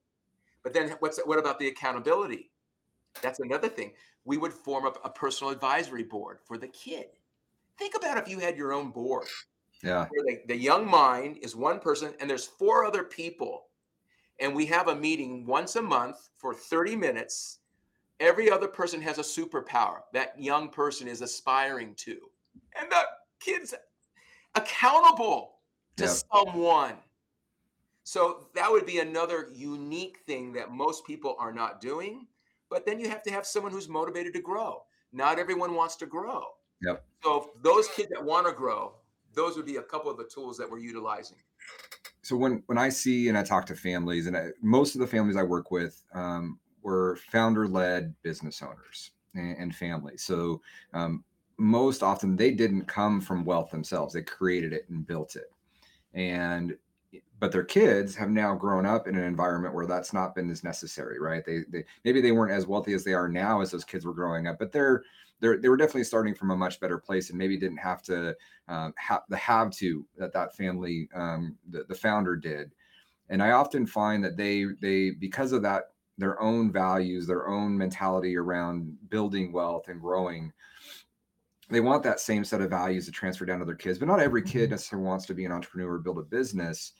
But 0.63 0.73
then 0.73 0.95
what's 0.99 1.19
what 1.25 1.39
about 1.39 1.59
the 1.59 1.67
accountability? 1.67 2.51
That's 3.21 3.39
another 3.39 3.67
thing. 3.67 3.91
We 4.23 4.37
would 4.37 4.53
form 4.53 4.85
a, 4.85 4.93
a 5.03 5.09
personal 5.09 5.51
advisory 5.51 6.03
board 6.03 6.37
for 6.45 6.57
the 6.57 6.67
kid 6.67 7.07
Think 7.77 7.95
about 7.95 8.17
if 8.17 8.27
you 8.27 8.39
had 8.39 8.57
your 8.57 8.73
own 8.73 8.89
board. 8.89 9.27
Yeah. 9.83 10.07
The, 10.11 10.39
the 10.47 10.57
young 10.57 10.89
mind 10.89 11.37
is 11.41 11.55
one 11.55 11.79
person, 11.79 12.13
and 12.19 12.29
there's 12.29 12.45
four 12.45 12.85
other 12.85 13.03
people. 13.03 13.65
And 14.39 14.55
we 14.55 14.65
have 14.67 14.87
a 14.87 14.95
meeting 14.95 15.45
once 15.45 15.75
a 15.75 15.81
month 15.81 16.29
for 16.37 16.53
30 16.53 16.95
minutes. 16.95 17.59
Every 18.19 18.51
other 18.51 18.67
person 18.67 19.01
has 19.01 19.17
a 19.17 19.21
superpower 19.21 19.99
that 20.13 20.39
young 20.39 20.69
person 20.69 21.07
is 21.07 21.21
aspiring 21.21 21.93
to. 21.97 22.17
And 22.79 22.91
the 22.91 23.01
kid's 23.39 23.73
accountable 24.55 25.57
to 25.97 26.07
someone. 26.07 26.95
So 28.03 28.47
that 28.55 28.71
would 28.71 28.85
be 28.85 28.99
another 28.99 29.49
unique 29.53 30.19
thing 30.25 30.53
that 30.53 30.71
most 30.71 31.05
people 31.05 31.35
are 31.39 31.51
not 31.51 31.81
doing. 31.81 32.27
But 32.69 32.85
then 32.85 32.99
you 32.99 33.09
have 33.09 33.23
to 33.23 33.31
have 33.31 33.45
someone 33.45 33.71
who's 33.71 33.89
motivated 33.89 34.33
to 34.33 34.41
grow. 34.41 34.83
Not 35.11 35.39
everyone 35.39 35.73
wants 35.73 35.95
to 35.97 36.05
grow. 36.05 36.43
Yep. 36.81 37.03
So 37.23 37.51
those 37.63 37.87
kids 37.89 38.09
that 38.09 38.23
want 38.23 38.45
to 38.45 38.53
grow, 38.53 38.93
those 39.37 39.55
would 39.55 39.65
be 39.65 39.77
a 39.77 39.81
couple 39.83 40.11
of 40.11 40.17
the 40.17 40.25
tools 40.25 40.57
that 40.57 40.69
we're 40.69 40.79
utilizing. 40.79 41.37
So 42.23 42.35
when 42.35 42.63
when 42.65 42.77
I 42.77 42.89
see 42.89 43.29
and 43.29 43.37
I 43.37 43.43
talk 43.43 43.65
to 43.67 43.75
families, 43.75 44.27
and 44.27 44.35
I, 44.35 44.47
most 44.61 44.95
of 44.95 44.99
the 44.99 45.07
families 45.07 45.37
I 45.37 45.43
work 45.43 45.71
with 45.71 46.03
um, 46.13 46.59
were 46.81 47.17
founder-led 47.31 48.13
business 48.23 48.61
owners 48.61 49.11
and, 49.35 49.55
and 49.57 49.75
families. 49.75 50.23
So 50.23 50.61
um, 50.93 51.23
most 51.57 52.03
often 52.03 52.35
they 52.35 52.51
didn't 52.51 52.85
come 52.85 53.21
from 53.21 53.45
wealth 53.45 53.71
themselves; 53.71 54.13
they 54.13 54.23
created 54.23 54.73
it 54.73 54.89
and 54.89 55.07
built 55.07 55.37
it. 55.37 55.51
And 56.13 56.75
but 57.39 57.51
their 57.51 57.63
kids 57.63 58.15
have 58.15 58.31
now 58.31 58.55
grown 58.55 58.85
up 58.85 59.07
in 59.07 59.15
an 59.15 59.23
environment 59.23 59.75
where 59.75 59.85
that's 59.85 60.11
not 60.11 60.33
been 60.35 60.49
as 60.49 60.63
necessary, 60.63 61.19
right? 61.19 61.45
They, 61.45 61.59
they 61.69 61.85
maybe 62.03 62.19
they 62.19 62.31
weren't 62.31 62.51
as 62.51 62.65
wealthy 62.65 62.93
as 62.93 63.03
they 63.03 63.13
are 63.13 63.29
now 63.29 63.61
as 63.61 63.71
those 63.71 63.85
kids 63.85 64.05
were 64.05 64.13
growing 64.13 64.47
up, 64.47 64.57
but 64.57 64.71
they're 64.71 65.03
they 65.39 65.69
were 65.69 65.77
definitely 65.77 66.03
starting 66.03 66.33
from 66.33 66.51
a 66.51 66.55
much 66.55 66.79
better 66.79 66.97
place 66.97 67.29
and 67.29 67.37
maybe 67.37 67.57
didn't 67.57 67.77
have 67.77 68.01
to 68.03 68.35
um, 68.67 68.93
have 68.97 69.21
the 69.29 69.37
have 69.37 69.71
to 69.71 70.05
that 70.17 70.33
that 70.33 70.55
family 70.55 71.09
um, 71.15 71.55
the, 71.69 71.83
the 71.87 71.95
founder 71.95 72.35
did. 72.35 72.71
And 73.29 73.43
I 73.43 73.51
often 73.51 73.85
find 73.85 74.23
that 74.23 74.37
they 74.37 74.65
they 74.81 75.11
because 75.11 75.51
of 75.51 75.61
that 75.63 75.91
their 76.17 76.41
own 76.41 76.71
values, 76.71 77.27
their 77.27 77.47
own 77.47 77.77
mentality 77.77 78.35
around 78.35 78.97
building 79.09 79.51
wealth 79.51 79.87
and 79.87 80.01
growing, 80.01 80.51
they 81.69 81.79
want 81.79 82.03
that 82.03 82.19
same 82.19 82.43
set 82.43 82.61
of 82.61 82.69
values 82.69 83.05
to 83.05 83.11
transfer 83.11 83.45
down 83.45 83.59
to 83.59 83.65
their 83.65 83.75
kids, 83.75 83.99
but 83.99 84.07
not 84.07 84.19
every 84.19 84.41
kid 84.41 84.63
mm-hmm. 84.63 84.71
necessarily 84.71 85.07
wants 85.07 85.25
to 85.27 85.33
be 85.33 85.45
an 85.45 85.51
entrepreneur 85.51 85.93
or 85.93 85.99
build 85.99 86.17
a 86.17 86.23
business. 86.23 86.93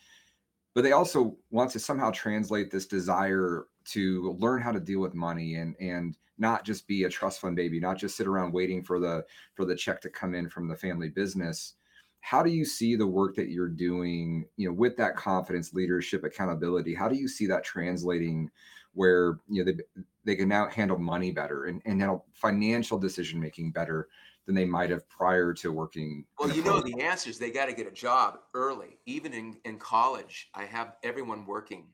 But 0.75 0.83
they 0.83 0.91
also 0.91 1.37
want 1.49 1.71
to 1.71 1.79
somehow 1.79 2.11
translate 2.11 2.69
this 2.69 2.85
desire 2.85 3.65
to 3.85 4.35
learn 4.37 4.61
how 4.61 4.71
to 4.71 4.79
deal 4.79 4.99
with 4.99 5.15
money 5.15 5.55
and 5.55 5.75
and 5.79 6.15
not 6.37 6.63
just 6.63 6.87
be 6.87 7.03
a 7.03 7.09
trust 7.09 7.41
fund 7.41 7.55
baby, 7.55 7.79
not 7.79 7.97
just 7.97 8.15
sit 8.15 8.27
around 8.27 8.53
waiting 8.53 8.83
for 8.83 8.99
the 8.99 9.25
for 9.55 9.65
the 9.65 9.75
check 9.75 10.01
to 10.01 10.09
come 10.09 10.35
in 10.35 10.49
from 10.49 10.67
the 10.67 10.75
family 10.75 11.09
business. 11.09 11.73
How 12.21 12.43
do 12.43 12.49
you 12.49 12.65
see 12.65 12.95
the 12.95 13.07
work 13.07 13.35
that 13.35 13.49
you're 13.49 13.69
doing, 13.69 14.45
you 14.57 14.67
know, 14.67 14.73
with 14.73 14.97
that 14.97 15.15
confidence, 15.15 15.73
leadership, 15.73 16.23
accountability? 16.23 16.93
How 16.93 17.07
do 17.07 17.15
you 17.15 17.27
see 17.27 17.45
that 17.47 17.63
translating 17.63 18.49
where 18.93 19.39
you 19.47 19.63
know 19.63 19.71
they 19.71 20.01
they 20.25 20.35
can 20.35 20.49
now 20.49 20.67
handle 20.67 20.97
money 20.97 21.31
better 21.31 21.65
and, 21.65 21.81
and 21.85 21.99
handle 22.01 22.25
financial 22.33 22.97
decision 22.97 23.39
making 23.39 23.71
better 23.71 24.09
than 24.47 24.55
they 24.55 24.65
might 24.65 24.89
have 24.89 25.07
prior 25.09 25.53
to 25.53 25.71
working. 25.71 26.25
Well, 26.39 26.49
you 26.49 26.63
know, 26.63 26.79
the 26.79 27.01
answer 27.01 27.29
is 27.29 27.37
they 27.37 27.51
got 27.51 27.65
to 27.67 27.73
get 27.73 27.85
a 27.85 27.91
job 27.91 28.39
early. 28.53 28.97
Even 29.05 29.33
in, 29.33 29.57
in 29.65 29.77
college, 29.77 30.49
I 30.55 30.63
have 30.63 30.93
everyone 31.03 31.45
working. 31.45 31.87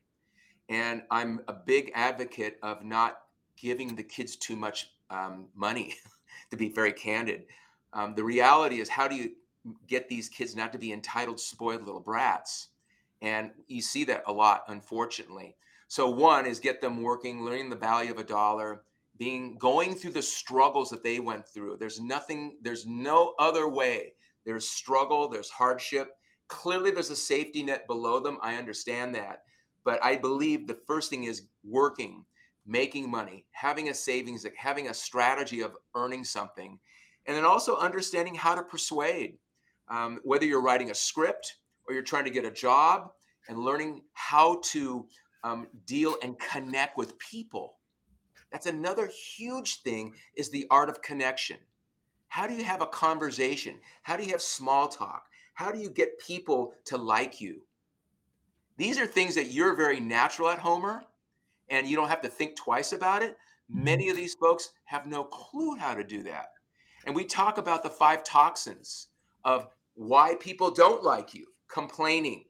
And 0.70 1.02
I'm 1.12 1.42
a 1.48 1.54
big 1.54 1.92
advocate 1.96 2.58
of 2.62 2.86
not 2.86 3.18
giving 3.64 3.96
the 3.96 4.04
kids 4.04 4.36
too 4.36 4.58
much 4.58 4.90
um, 5.10 5.48
money, 5.56 5.96
to 6.52 6.58
be 6.58 6.68
very 6.68 6.92
candid. 6.92 7.46
Um, 7.94 8.14
the 8.14 8.24
reality 8.24 8.82
is, 8.82 8.90
how 8.90 9.08
do 9.08 9.16
you 9.16 9.32
get 9.88 10.10
these 10.10 10.28
kids 10.28 10.56
not 10.56 10.74
to 10.74 10.78
be 10.78 10.92
entitled, 10.92 11.40
spoiled 11.40 11.86
little 11.86 12.02
brats? 12.02 12.68
And 13.22 13.52
you 13.68 13.82
see 13.82 14.04
that 14.04 14.24
a 14.28 14.34
lot, 14.34 14.64
unfortunately. 14.68 15.56
So, 15.88 16.10
one 16.10 16.46
is 16.46 16.60
get 16.60 16.82
them 16.82 17.02
working, 17.02 17.46
learning 17.46 17.70
the 17.70 17.76
value 17.78 18.12
of 18.12 18.18
a 18.18 18.24
dollar, 18.24 18.84
being 19.18 19.58
going 19.58 19.96
through 19.96 20.12
the 20.12 20.22
struggles 20.22 20.90
that 20.90 21.04
they 21.04 21.20
went 21.20 21.48
through. 21.48 21.78
There's 21.80 22.02
nothing, 22.02 22.58
there's 22.62 22.86
no 22.86 23.34
other 23.40 23.70
way. 23.70 24.14
There's 24.46 24.68
struggle, 24.68 25.30
there's 25.30 25.50
hardship. 25.50 26.10
Clearly, 26.50 26.92
there's 26.92 27.12
a 27.12 27.16
safety 27.16 27.64
net 27.64 27.88
below 27.88 28.20
them. 28.20 28.40
I 28.42 28.56
understand 28.56 29.16
that. 29.16 29.44
But 29.86 30.04
I 30.04 30.18
believe 30.18 30.68
the 30.68 30.80
first 30.88 31.10
thing 31.10 31.26
is 31.26 31.44
working, 31.64 32.26
making 32.66 33.10
money, 33.10 33.46
having 33.52 33.90
a 33.90 33.94
savings, 33.94 34.46
having 34.58 34.90
a 34.90 34.94
strategy 34.94 35.62
of 35.62 35.76
earning 35.96 36.24
something, 36.24 36.80
and 37.26 37.36
then 37.36 37.46
also 37.46 37.78
understanding 37.78 38.36
how 38.36 38.56
to 38.56 38.64
persuade. 38.64 39.38
Um, 39.90 40.20
whether 40.24 40.46
you're 40.46 40.62
writing 40.62 40.92
a 40.92 40.96
script 40.96 41.58
or 41.88 41.94
you're 41.94 42.04
trying 42.04 42.24
to 42.24 42.32
get 42.32 42.46
a 42.46 42.52
job 42.52 43.12
and 43.50 43.58
learning 43.58 44.02
how 44.14 44.62
to 44.66 45.06
um, 45.44 45.68
deal 45.86 46.16
and 46.24 46.40
connect 46.40 46.98
with 46.98 47.20
people 47.20 47.76
that's 48.54 48.68
another 48.68 49.08
huge 49.36 49.82
thing 49.82 50.14
is 50.36 50.50
the 50.50 50.68
art 50.70 50.88
of 50.88 51.02
connection. 51.02 51.58
How 52.28 52.46
do 52.46 52.54
you 52.54 52.64
have 52.64 52.84
a 52.84 52.88
conversation? 52.88 53.80
How 54.04 54.16
do 54.16 54.24
you 54.24 54.30
have 54.30 54.44
small 54.44 54.88
talk? 54.88 55.24
How 55.56 55.72
do 55.72 55.80
you 55.80 55.90
get 55.90 56.20
people 56.20 56.76
to 56.86 56.98
like 56.98 57.42
you? 57.42 57.64
These 58.78 59.00
are 59.00 59.08
things 59.08 59.34
that 59.36 59.52
you're 59.52 59.76
very 59.76 60.00
natural 60.00 60.50
at 60.50 60.60
Homer 60.60 61.04
and 61.70 61.88
you 61.88 61.96
don't 61.96 62.10
have 62.10 62.22
to 62.22 62.30
think 62.30 62.56
twice 62.56 62.94
about 62.94 63.24
it. 63.24 63.38
Many 63.70 64.10
of 64.10 64.16
these 64.16 64.34
folks 64.36 64.72
have 64.86 65.06
no 65.06 65.24
clue 65.24 65.76
how 65.76 65.94
to 65.94 66.04
do 66.04 66.22
that. 66.24 66.48
And 67.06 67.16
we 67.16 67.26
talk 67.26 67.58
about 67.58 67.84
the 67.84 67.90
five 67.90 68.24
toxins 68.24 69.08
of 69.44 69.68
why 69.96 70.36
people 70.40 70.72
don't 70.72 71.04
like 71.04 71.34
you 71.34 71.46
complaining, 71.68 72.46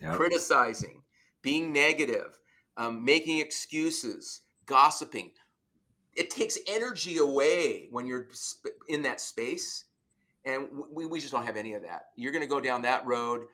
yep. 0.00 0.14
criticizing, 0.14 1.02
being 1.42 1.72
negative, 1.72 2.38
um, 2.76 3.04
making 3.04 3.38
excuses, 3.38 4.42
gossiping. 4.66 5.30
It 6.14 6.30
takes 6.30 6.58
energy 6.66 7.18
away 7.18 7.88
when 7.90 8.06
you're 8.06 8.28
in 8.88 9.02
that 9.02 9.20
space. 9.20 9.84
And 10.44 10.68
we, 10.90 11.06
we 11.06 11.20
just 11.20 11.32
don't 11.32 11.44
have 11.44 11.56
any 11.56 11.74
of 11.74 11.82
that. 11.82 12.06
You're 12.16 12.32
going 12.32 12.42
to 12.42 12.48
go 12.48 12.60
down 12.60 12.82
that 12.82 13.04
road. 13.04 13.46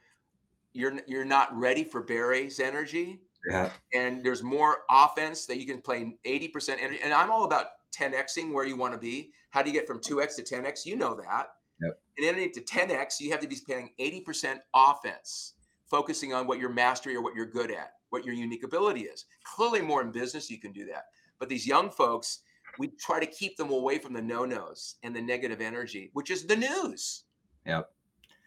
You're, 0.73 1.00
you're 1.06 1.25
not 1.25 1.56
ready 1.56 1.82
for 1.82 2.02
Barry's 2.02 2.61
energy. 2.61 3.20
Yeah. 3.50 3.71
And 3.95 4.25
there's 4.25 4.43
more 4.43 4.78
offense 4.90 5.47
that 5.47 5.59
you 5.59 5.66
can 5.66 5.81
play 5.81 6.16
80% 6.26 6.76
energy. 6.81 7.00
And 7.02 7.12
I'm 7.12 7.31
all 7.31 7.45
about 7.45 7.66
10xing 7.99 8.52
where 8.52 8.64
you 8.64 8.76
want 8.76 8.93
to 8.95 8.99
be. 8.99 9.31
How 9.50 9.62
do 9.62 9.71
you 9.71 9.75
get 9.75 9.87
from 9.87 10.00
2x 10.00 10.37
to 10.37 10.43
10x? 10.43 10.85
You 10.85 10.97
know 10.97 11.14
that. 11.14 11.47
Yep. 11.81 11.99
And 12.19 12.38
then 12.38 12.52
to 12.52 12.61
10x, 12.61 13.21
you 13.21 13.31
have 13.31 13.40
to 13.40 13.49
be 13.49 13.57
playing 13.64 13.90
80% 14.00 14.59
offense, 14.75 15.55
focusing 15.90 16.33
on 16.33 16.47
what 16.47 16.59
your 16.59 16.71
mastery 16.71 17.14
or 17.14 17.23
what 17.23 17.35
you're 17.35 17.47
good 17.47 17.71
at 17.71 17.93
what 18.11 18.25
your 18.25 18.35
unique 18.35 18.64
ability 18.64 19.02
is. 19.02 19.25
Clearly, 19.45 19.83
more 19.83 20.02
in 20.02 20.11
business, 20.11 20.50
you 20.50 20.59
can 20.59 20.73
do 20.73 20.87
that. 20.87 21.05
But 21.38 21.49
these 21.49 21.66
young 21.66 21.90
folks, 21.90 22.40
we 22.78 22.88
try 22.99 23.21
to 23.21 23.26
keep 23.26 23.57
them 23.57 23.71
away 23.71 23.99
from 23.99 24.12
the 24.12 24.23
no 24.23 24.45
nos 24.45 24.97
and 25.02 25.14
the 25.14 25.23
negative 25.23 25.61
energy, 25.61 26.11
which 26.12 26.31
is 26.31 26.47
the 26.47 26.57
news. 26.57 27.25
Yep. 27.66 27.90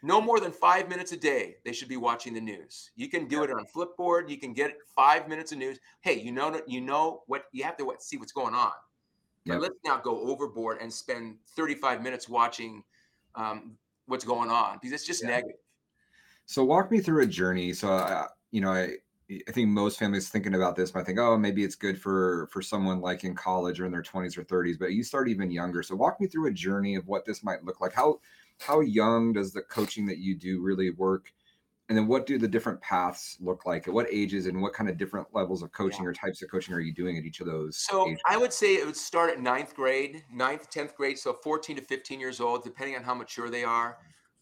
No 0.02 0.22
more 0.22 0.40
than 0.40 0.52
five 0.52 0.88
minutes 0.88 1.12
a 1.12 1.18
day, 1.18 1.58
they 1.66 1.74
should 1.74 1.90
be 1.90 1.98
watching 1.98 2.34
the 2.34 2.42
news. 2.42 2.92
You 2.96 3.10
can 3.10 3.28
do 3.28 3.44
it 3.44 3.52
on 3.52 3.66
Flipboard. 3.76 4.30
You 4.30 4.38
can 4.38 4.54
get 4.54 4.78
five 4.96 5.28
minutes 5.28 5.52
of 5.52 5.58
news. 5.58 5.80
Hey, 6.02 6.20
you 6.20 6.32
know, 6.32 6.62
you 6.68 6.82
know 6.82 7.24
what 7.28 7.46
you 7.52 7.64
have 7.64 7.76
to 7.78 7.86
what, 7.86 8.02
see 8.02 8.18
what's 8.18 8.32
going 8.32 8.54
on. 8.54 8.72
Yep. 9.46 9.56
But 9.56 9.62
let's 9.62 9.80
not 9.84 10.04
go 10.04 10.20
overboard 10.22 10.78
and 10.82 10.92
spend 10.92 11.36
35 11.56 12.02
minutes 12.02 12.30
watching 12.30 12.84
um, 13.36 13.78
what's 14.06 14.26
going 14.26 14.50
on 14.50 14.78
because 14.82 14.94
it's 14.94 15.06
just 15.06 15.24
negative. 15.24 15.58
So 16.46 16.64
walk 16.64 16.92
me 16.92 17.00
through 17.00 17.24
a 17.24 17.28
journey. 17.28 17.74
So, 17.74 17.92
uh, 17.92 18.28
you 18.52 18.62
know, 18.62 18.72
I, 18.72 18.94
I 19.48 19.52
think 19.52 19.70
most 19.70 20.00
families 20.00 20.30
thinking 20.30 20.56
about 20.56 20.76
this 20.76 20.96
might 20.96 21.06
think, 21.06 21.20
oh, 21.20 21.38
maybe 21.38 21.64
it's 21.64 21.76
good 21.76 22.02
for 22.02 22.48
for 22.52 22.62
someone 22.62 23.00
like 23.00 23.24
in 23.24 23.36
college 23.36 23.80
or 23.80 23.86
in 23.86 23.92
their 23.92 24.02
20s 24.02 24.38
or 24.38 24.44
30s, 24.44 24.80
but 24.80 24.94
you 24.94 25.04
start 25.04 25.30
even 25.30 25.52
younger. 25.52 25.84
So 25.84 25.96
walk 25.96 26.20
me 26.20 26.26
through 26.26 26.48
a 26.48 26.52
journey 26.52 26.96
of 26.96 27.08
what 27.08 27.26
this 27.26 27.44
might 27.44 27.64
look 27.64 27.80
like. 27.80 27.94
How 27.94 28.20
how 28.60 28.82
young 28.82 29.34
does 29.34 29.54
the 29.54 29.62
coaching 29.62 30.06
that 30.08 30.18
you 30.18 30.36
do 30.36 30.62
really 30.62 30.92
work? 30.92 31.32
And 31.88 31.98
then 31.98 32.08
what 32.08 32.28
do 32.28 32.38
the 32.38 32.48
different 32.48 32.80
paths 32.82 33.38
look 33.40 33.66
like? 33.66 33.88
At 33.88 33.94
what 33.94 34.06
ages 34.12 34.46
and 34.46 34.62
what 34.62 34.74
kind 34.74 34.90
of 34.90 34.98
different 34.98 35.28
levels 35.34 35.64
of 35.64 35.72
coaching 35.72 36.04
yeah. 36.04 36.10
or 36.10 36.14
types 36.14 36.42
of 36.44 36.52
coaching 36.52 36.76
are 36.76 36.80
you 36.80 36.94
doing 36.94 37.18
at 37.18 37.24
each 37.24 37.40
of 37.40 37.48
those? 37.48 37.78
So 37.78 38.08
ages? 38.08 38.22
I 38.28 38.38
would 38.38 38.54
say 38.54 38.76
it 38.76 38.86
would 38.86 38.96
start 38.96 39.32
at 39.32 39.42
ninth 39.42 39.76
grade, 39.76 40.24
ninth, 40.32 40.70
10th 40.70 40.94
grade. 40.94 41.18
So 41.18 41.34
14 41.34 41.78
to 41.78 41.82
15 41.82 42.20
years 42.20 42.40
old, 42.40 42.64
depending 42.64 42.96
on 42.96 43.04
how 43.04 43.16
mature 43.16 43.50
they 43.50 43.64
are, 43.64 43.98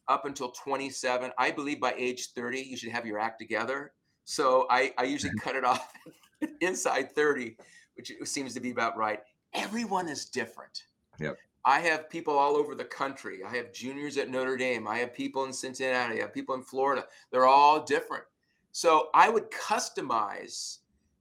up 0.09 0.25
until 0.25 0.51
27. 0.51 1.31
I 1.37 1.51
believe 1.51 1.79
by 1.79 1.93
age 1.97 2.31
30, 2.33 2.59
you 2.59 2.75
should 2.75 2.91
have 2.91 3.05
your 3.05 3.19
act 3.19 3.39
together 3.39 3.93
so 4.27 4.67
I, 4.69 4.93
I 4.97 5.05
usually 5.05 5.33
cut 5.41 5.55
it 5.55 5.63
off 5.63 5.91
inside 6.61 7.15
30, 7.15 7.57
which 7.95 8.11
seems 8.25 8.53
to 8.53 8.59
be 8.59 8.71
about 8.71 8.97
right. 8.97 9.21
Everyone 9.53 10.07
is 10.07 10.25
different. 10.25 10.83
Yep. 11.19 11.37
I 11.67 11.79
have 11.81 12.09
people 12.09 12.37
all 12.37 12.55
over 12.55 12.73
the 12.73 12.85
country. 12.85 13.43
I 13.43 13.55
have 13.55 13.73
juniors 13.73 14.17
at 14.17 14.29
Notre 14.29 14.55
Dame. 14.55 14.87
I 14.87 14.99
have 14.99 15.13
people 15.13 15.43
in 15.43 15.51
Cincinnati. 15.51 16.19
I 16.19 16.21
have 16.21 16.33
people 16.33 16.55
in 16.55 16.63
Florida. 16.63 17.05
They're 17.29 17.45
all 17.45 17.83
different. 17.83 18.23
So 18.71 19.09
I 19.13 19.29
would 19.29 19.51
customize 19.51 20.77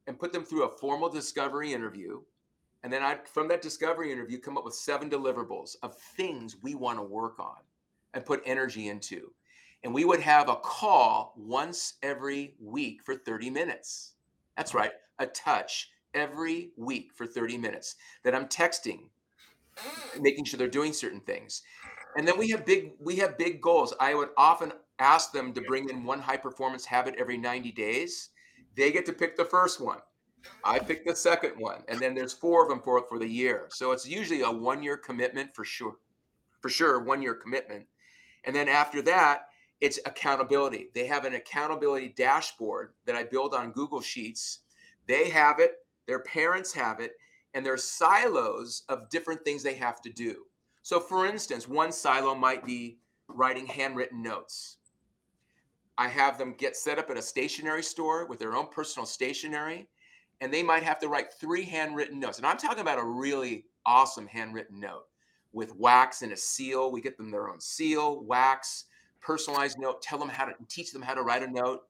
and 0.07 0.19
put 0.19 0.33
them 0.33 0.45
through 0.45 0.65
a 0.65 0.77
formal 0.79 1.09
discovery 1.09 1.73
interview. 1.73 2.21
And 2.85 2.93
then 2.93 3.03
I, 3.03 3.19
from 3.25 3.49
that 3.49 3.61
discovery 3.61 4.13
interview, 4.13 4.39
come 4.39 4.57
up 4.57 4.65
with 4.65 4.75
seven 4.75 5.11
deliverables 5.11 5.75
of 5.83 5.97
things 6.17 6.57
we 6.63 6.77
want 6.77 6.99
to 6.99 7.03
work 7.03 7.41
on 7.41 7.59
and 8.15 8.25
put 8.25 8.43
energy 8.47 8.89
into 8.89 9.33
and 9.87 9.95
we 9.95 10.05
would 10.05 10.21
have 10.21 10.49
a 10.49 10.57
call 10.57 11.33
once 11.37 11.95
every 12.03 12.55
week 12.61 13.03
for 13.05 13.15
30 13.15 13.51
minutes. 13.51 14.15
That's 14.57 14.75
right, 14.75 14.91
a 15.21 15.27
touch 15.27 15.91
every 16.13 16.73
week 16.77 17.13
for 17.15 17.25
30 17.25 17.59
minutes 17.59 17.95
that 18.25 18.35
I'm 18.35 18.47
texting, 18.47 19.03
making 20.21 20.45
sure 20.45 20.59
they're 20.59 20.69
doing 20.69 20.93
certain 20.93 21.21
things. 21.21 21.63
And 22.17 22.27
then 22.27 22.39
we 22.39 22.49
have 22.51 22.65
big 22.65 22.93
we 22.99 23.17
have 23.17 23.39
big 23.39 23.61
goals. 23.61 23.95
I 24.01 24.15
would 24.15 24.31
often 24.37 24.73
ask 24.99 25.33
them 25.33 25.53
to 25.53 25.61
bring 25.61 25.89
in 25.91 26.05
one 26.05 26.21
high 26.21 26.39
performance 26.39 26.87
habit 26.87 27.15
every 27.19 27.37
90 27.37 27.73
days. 27.73 28.31
They 28.75 28.91
get 28.91 29.07
to 29.07 29.13
pick 29.13 29.37
the 29.37 29.45
first 29.45 29.81
one. 29.81 29.99
I 30.65 30.79
pick 30.79 31.05
the 31.05 31.17
second 31.17 31.59
one, 31.59 31.83
and 31.89 31.99
then 31.99 32.15
there's 32.15 32.33
four 32.33 32.63
of 32.63 32.69
them 32.69 32.81
for 32.81 33.05
for 33.09 33.19
the 33.19 33.27
year. 33.27 33.67
So 33.71 33.93
it's 33.93 34.09
usually 34.09 34.43
a 34.43 34.51
one 34.51 34.83
year 34.83 34.97
commitment 34.97 35.55
for 35.55 35.65
sure, 35.65 35.97
for 36.61 36.69
sure, 36.69 37.01
one 37.01 37.21
year 37.21 37.35
commitment. 37.35 37.87
And 38.45 38.55
then 38.55 38.69
after 38.69 39.03
that, 39.03 39.49
it's 39.81 39.99
accountability. 40.07 40.91
They 40.95 41.07
have 41.07 41.25
an 41.25 41.35
accountability 41.35 42.15
dashboard 42.17 42.93
that 43.05 43.17
I 43.17 43.25
build 43.25 43.55
on 43.55 43.73
Google 43.73 44.01
Sheets. 44.01 44.61
They 45.07 45.29
have 45.31 45.59
it, 45.59 45.73
their 46.07 46.21
parents 46.21 46.73
have 46.73 47.01
it, 47.01 47.13
and 47.57 47.65
there's 47.65 47.83
silos 47.83 48.83
of 48.91 49.09
different 49.09 49.43
things 49.43 49.63
they 49.63 49.75
have 49.75 50.03
to 50.03 50.11
do. 50.11 50.45
So, 50.83 51.01
for 51.01 51.27
instance, 51.27 51.67
one 51.67 51.91
silo 51.91 52.35
might 52.35 52.67
be 52.67 52.99
writing 53.29 53.67
handwritten 53.67 54.23
notes. 54.23 54.77
I 55.97 56.07
have 56.09 56.37
them 56.37 56.55
get 56.59 56.77
set 56.77 56.99
up 56.99 57.09
at 57.09 57.17
a 57.17 57.23
stationery 57.23 57.83
store 57.83 58.27
with 58.27 58.39
their 58.39 58.55
own 58.55 58.69
personal 58.69 59.07
stationery, 59.07 59.89
and 60.43 60.53
they 60.53 60.63
might 60.63 60.83
have 60.83 60.99
to 60.99 61.09
write 61.09 61.33
three 61.33 61.65
handwritten 61.65 62.21
notes. 62.21 62.37
And 62.37 62.47
I'm 62.47 62.59
talking 62.59 62.83
about 62.83 62.99
a 62.99 63.05
really 63.05 63.65
awesome 63.87 64.27
handwritten 64.27 64.79
note 64.79 65.07
with 65.55 65.75
wax 65.77 66.21
and 66.21 66.33
a 66.33 66.37
seal. 66.37 66.93
We 66.93 67.01
get 67.01 67.17
them 67.17 67.31
their 67.31 67.49
own 67.49 67.59
seal, 67.59 68.23
wax, 68.23 68.85
personalized 69.23 69.79
note, 69.79 70.03
tell 70.03 70.19
them 70.19 70.29
how 70.29 70.45
to 70.45 70.53
teach 70.69 70.93
them 70.93 71.01
how 71.01 71.15
to 71.15 71.23
write 71.23 71.43
a 71.43 71.51
note. 71.51 71.85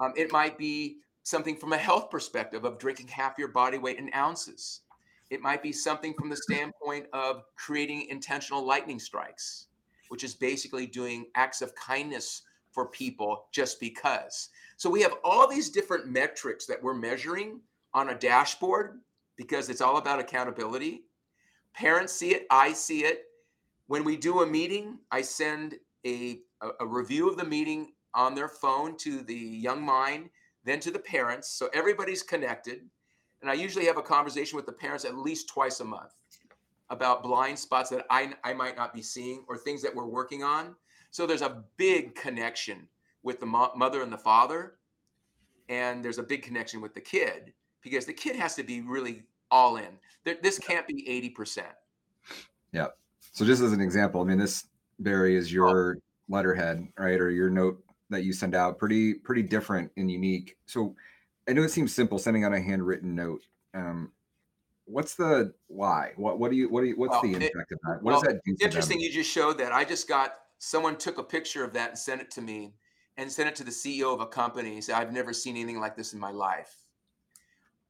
Um, 0.00 0.12
it 0.16 0.32
might 0.32 0.58
be 0.58 0.96
something 1.22 1.56
from 1.56 1.72
a 1.72 1.78
health 1.78 2.10
perspective 2.10 2.64
of 2.64 2.78
drinking 2.80 3.06
half 3.06 3.38
your 3.38 3.48
body 3.48 3.78
weight 3.78 3.98
in 3.98 4.10
ounces. 4.12 4.80
It 5.30 5.42
might 5.42 5.62
be 5.62 5.72
something 5.72 6.14
from 6.14 6.30
the 6.30 6.36
standpoint 6.36 7.06
of 7.12 7.44
creating 7.56 8.06
intentional 8.08 8.64
lightning 8.64 8.98
strikes, 8.98 9.66
which 10.08 10.24
is 10.24 10.34
basically 10.34 10.86
doing 10.86 11.26
acts 11.34 11.60
of 11.60 11.74
kindness 11.74 12.42
for 12.72 12.86
people 12.86 13.46
just 13.52 13.80
because. 13.80 14.50
So 14.76 14.88
we 14.88 15.02
have 15.02 15.14
all 15.24 15.48
these 15.48 15.70
different 15.70 16.06
metrics 16.06 16.64
that 16.66 16.82
we're 16.82 16.94
measuring 16.94 17.60
on 17.94 18.10
a 18.10 18.14
dashboard 18.14 19.00
because 19.36 19.68
it's 19.68 19.80
all 19.80 19.96
about 19.96 20.20
accountability. 20.20 21.02
Parents 21.74 22.12
see 22.12 22.34
it, 22.34 22.46
I 22.50 22.72
see 22.72 23.04
it. 23.04 23.24
When 23.86 24.04
we 24.04 24.16
do 24.16 24.42
a 24.42 24.46
meeting, 24.46 24.98
I 25.10 25.22
send 25.22 25.76
a, 26.06 26.40
a, 26.80 26.86
review 26.86 27.28
of 27.28 27.36
the 27.36 27.44
meeting 27.44 27.92
on 28.14 28.34
their 28.34 28.48
phone 28.48 28.96
to 28.98 29.22
the 29.22 29.34
young 29.34 29.82
mind, 29.82 30.28
then 30.64 30.80
to 30.80 30.90
the 30.90 30.98
parents. 30.98 31.50
So 31.50 31.68
everybody's 31.72 32.22
connected. 32.22 32.80
And 33.40 33.50
I 33.50 33.54
usually 33.54 33.86
have 33.86 33.98
a 33.98 34.02
conversation 34.02 34.56
with 34.56 34.66
the 34.66 34.72
parents 34.72 35.04
at 35.04 35.16
least 35.16 35.48
twice 35.48 35.80
a 35.80 35.84
month 35.84 36.14
about 36.90 37.22
blind 37.22 37.58
spots 37.58 37.90
that 37.90 38.06
I, 38.10 38.32
I 38.44 38.54
might 38.54 38.76
not 38.76 38.94
be 38.94 39.02
seeing 39.02 39.44
or 39.48 39.56
things 39.56 39.82
that 39.82 39.94
we're 39.94 40.06
working 40.06 40.42
on. 40.42 40.74
So 41.10 41.26
there's 41.26 41.42
a 41.42 41.62
big 41.76 42.14
connection 42.14 42.88
with 43.22 43.40
the 43.40 43.46
mo- 43.46 43.72
mother 43.76 44.02
and 44.02 44.12
the 44.12 44.18
father. 44.18 44.74
And 45.68 46.04
there's 46.04 46.18
a 46.18 46.22
big 46.22 46.42
connection 46.42 46.80
with 46.80 46.94
the 46.94 47.00
kid 47.00 47.52
because 47.82 48.06
the 48.06 48.12
kid 48.12 48.36
has 48.36 48.54
to 48.56 48.62
be 48.62 48.80
really 48.80 49.22
all 49.50 49.76
in. 49.76 49.98
There, 50.24 50.36
this 50.42 50.58
can't 50.58 50.86
be 50.86 51.04
80%. 51.36 51.64
Yeah. 52.72 52.88
So 53.32 53.44
just 53.44 53.62
as 53.62 53.72
an 53.72 53.80
example, 53.80 54.20
I 54.20 54.24
mean, 54.24 54.38
this 54.38 54.64
Barry 54.98 55.36
is 55.36 55.52
your 55.52 55.96
oh. 55.96 56.00
letterhead, 56.28 56.88
right? 56.98 57.20
Or 57.20 57.30
your 57.30 57.50
note 57.50 57.82
that 58.10 58.24
you 58.24 58.32
send 58.32 58.54
out 58.54 58.78
pretty, 58.78 59.14
pretty 59.14 59.42
different 59.42 59.90
and 59.96 60.10
unique. 60.10 60.56
So 60.66 60.94
I 61.48 61.52
know 61.52 61.62
it 61.62 61.70
seems 61.70 61.94
simple 61.94 62.18
sending 62.18 62.44
out 62.44 62.52
a 62.52 62.60
handwritten 62.60 63.14
note. 63.14 63.42
Um, 63.72 64.12
what's 64.84 65.14
the 65.14 65.54
why? 65.68 66.12
What 66.16 66.38
what 66.38 66.50
do 66.50 66.56
you 66.56 66.68
what 66.68 66.82
do 66.82 66.88
you 66.88 66.96
what's 66.96 67.12
Well, 67.12 67.22
the 67.22 67.34
it- 67.34 67.42
impact 67.42 67.72
of 67.72 67.78
that? 67.84 68.02
What 68.02 68.04
well, 68.04 68.20
does 68.20 68.34
that 68.34 68.40
do? 68.44 68.52
them? 68.52 68.66
Interesting, 68.66 69.00
you 69.00 69.10
just 69.10 69.30
showed 69.30 69.56
that. 69.58 69.72
I 69.72 69.84
just 69.84 70.08
got 70.08 70.34
someone 70.58 70.96
took 70.96 71.18
a 71.18 71.22
picture 71.22 71.64
of 71.64 71.72
that 71.72 71.90
and 71.90 71.98
sent 71.98 72.20
it 72.20 72.30
to 72.32 72.42
me 72.42 72.74
and 73.16 73.30
sent 73.32 73.48
it 73.48 73.56
to 73.56 73.64
the 73.64 73.70
CEO 73.70 74.12
of 74.12 74.20
a 74.20 74.26
company. 74.26 74.74
He 74.74 74.80
said, 74.80 74.96
I've 74.96 75.12
never 75.12 75.32
seen 75.32 75.56
anything 75.56 75.80
like 75.80 75.96
this 75.96 76.12
in 76.12 76.20
my 76.20 76.30
life. 76.30 76.74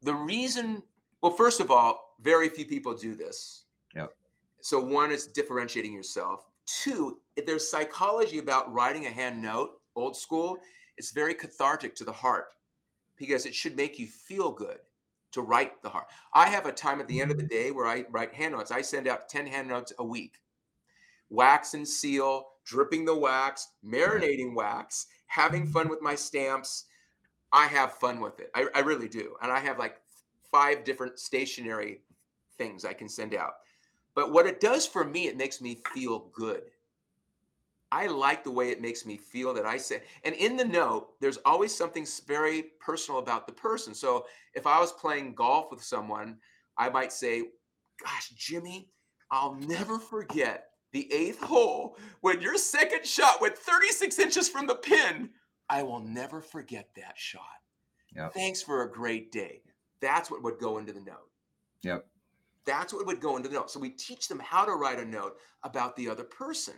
The 0.02 0.14
reason, 0.14 0.82
well, 1.22 1.32
first 1.32 1.60
of 1.60 1.70
all, 1.70 2.14
very 2.20 2.48
few 2.48 2.64
people 2.64 2.94
do 2.94 3.14
this. 3.14 3.64
Yep. 3.94 4.12
So, 4.60 4.80
one 4.80 5.10
is 5.10 5.26
differentiating 5.26 5.92
yourself. 5.92 6.44
Two, 6.66 7.18
if 7.36 7.46
there's 7.46 7.68
psychology 7.68 8.38
about 8.38 8.72
writing 8.72 9.06
a 9.06 9.10
hand 9.10 9.42
note, 9.42 9.80
old 9.96 10.16
school, 10.16 10.58
it's 10.96 11.10
very 11.10 11.34
cathartic 11.34 11.94
to 11.96 12.04
the 12.04 12.12
heart 12.12 12.46
because 13.18 13.46
it 13.46 13.54
should 13.54 13.76
make 13.76 13.98
you 13.98 14.06
feel 14.06 14.50
good 14.50 14.78
to 15.32 15.42
write 15.42 15.82
the 15.82 15.88
heart. 15.88 16.06
I 16.32 16.48
have 16.48 16.66
a 16.66 16.72
time 16.72 17.00
at 17.00 17.08
the 17.08 17.20
end 17.20 17.30
of 17.30 17.36
the 17.36 17.44
mm. 17.44 17.50
day 17.50 17.70
where 17.70 17.86
I 17.86 18.04
write 18.10 18.34
hand 18.34 18.54
notes. 18.54 18.70
I 18.70 18.82
send 18.82 19.06
out 19.06 19.28
10 19.28 19.46
hand 19.46 19.68
notes 19.68 19.92
a 19.98 20.04
week. 20.04 20.34
Wax 21.30 21.74
and 21.74 21.86
seal, 21.86 22.46
dripping 22.64 23.04
the 23.04 23.16
wax, 23.16 23.68
marinating 23.84 24.52
mm. 24.52 24.56
wax, 24.56 25.06
having 25.26 25.66
fun 25.66 25.86
mm. 25.86 25.90
with 25.90 26.02
my 26.02 26.14
stamps. 26.14 26.86
I 27.52 27.66
have 27.66 27.94
fun 27.94 28.20
with 28.20 28.40
it. 28.40 28.50
I, 28.54 28.66
I 28.74 28.80
really 28.80 29.08
do. 29.08 29.34
And 29.42 29.50
I 29.50 29.58
have 29.60 29.78
like 29.78 29.96
five 30.50 30.84
different 30.84 31.18
stationary 31.18 32.02
things 32.56 32.84
I 32.84 32.92
can 32.92 33.08
send 33.08 33.34
out. 33.34 33.54
But 34.14 34.32
what 34.32 34.46
it 34.46 34.60
does 34.60 34.86
for 34.86 35.04
me, 35.04 35.28
it 35.28 35.36
makes 35.36 35.60
me 35.60 35.78
feel 35.94 36.30
good. 36.32 36.62
I 37.90 38.06
like 38.06 38.44
the 38.44 38.50
way 38.50 38.68
it 38.70 38.82
makes 38.82 39.06
me 39.06 39.16
feel 39.16 39.54
that 39.54 39.64
I 39.64 39.78
say, 39.78 40.02
and 40.24 40.34
in 40.34 40.56
the 40.56 40.64
note, 40.64 41.14
there's 41.20 41.38
always 41.44 41.74
something 41.74 42.06
very 42.26 42.64
personal 42.80 43.18
about 43.18 43.46
the 43.46 43.52
person. 43.52 43.94
So 43.94 44.26
if 44.54 44.66
I 44.66 44.78
was 44.78 44.92
playing 44.92 45.34
golf 45.34 45.70
with 45.70 45.82
someone, 45.82 46.36
I 46.76 46.90
might 46.90 47.12
say, 47.12 47.44
Gosh, 48.04 48.30
Jimmy, 48.36 48.90
I'll 49.30 49.54
never 49.54 49.98
forget 49.98 50.66
the 50.92 51.12
eighth 51.12 51.42
hole 51.42 51.96
when 52.20 52.40
your 52.40 52.56
second 52.56 53.04
shot 53.06 53.40
went 53.40 53.58
36 53.58 54.18
inches 54.18 54.48
from 54.48 54.66
the 54.66 54.76
pin. 54.76 55.30
I 55.68 55.82
will 55.82 56.00
never 56.00 56.40
forget 56.40 56.88
that 56.96 57.14
shot. 57.16 57.42
Yep. 58.16 58.34
Thanks 58.34 58.62
for 58.62 58.82
a 58.82 58.90
great 58.90 59.32
day. 59.32 59.62
That's 60.00 60.30
what 60.30 60.42
would 60.42 60.58
go 60.58 60.78
into 60.78 60.92
the 60.92 61.00
note. 61.00 61.28
Yep. 61.82 62.06
That's 62.64 62.92
what 62.92 63.06
would 63.06 63.20
go 63.20 63.36
into 63.36 63.48
the 63.48 63.54
note. 63.54 63.70
So 63.70 63.80
we 63.80 63.90
teach 63.90 64.28
them 64.28 64.38
how 64.38 64.64
to 64.64 64.72
write 64.72 64.98
a 64.98 65.04
note 65.04 65.36
about 65.62 65.96
the 65.96 66.08
other 66.08 66.24
person. 66.24 66.74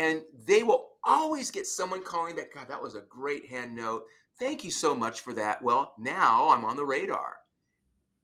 And 0.00 0.22
they 0.46 0.62
will 0.62 0.92
always 1.04 1.50
get 1.50 1.66
someone 1.66 2.02
calling 2.02 2.34
back, 2.34 2.54
God, 2.54 2.68
that 2.68 2.82
was 2.82 2.94
a 2.94 3.02
great 3.10 3.50
hand 3.50 3.76
note. 3.76 4.04
Thank 4.38 4.64
you 4.64 4.70
so 4.70 4.94
much 4.94 5.20
for 5.20 5.34
that. 5.34 5.60
Well, 5.60 5.92
now 5.98 6.48
I'm 6.48 6.64
on 6.64 6.76
the 6.76 6.86
radar. 6.86 7.36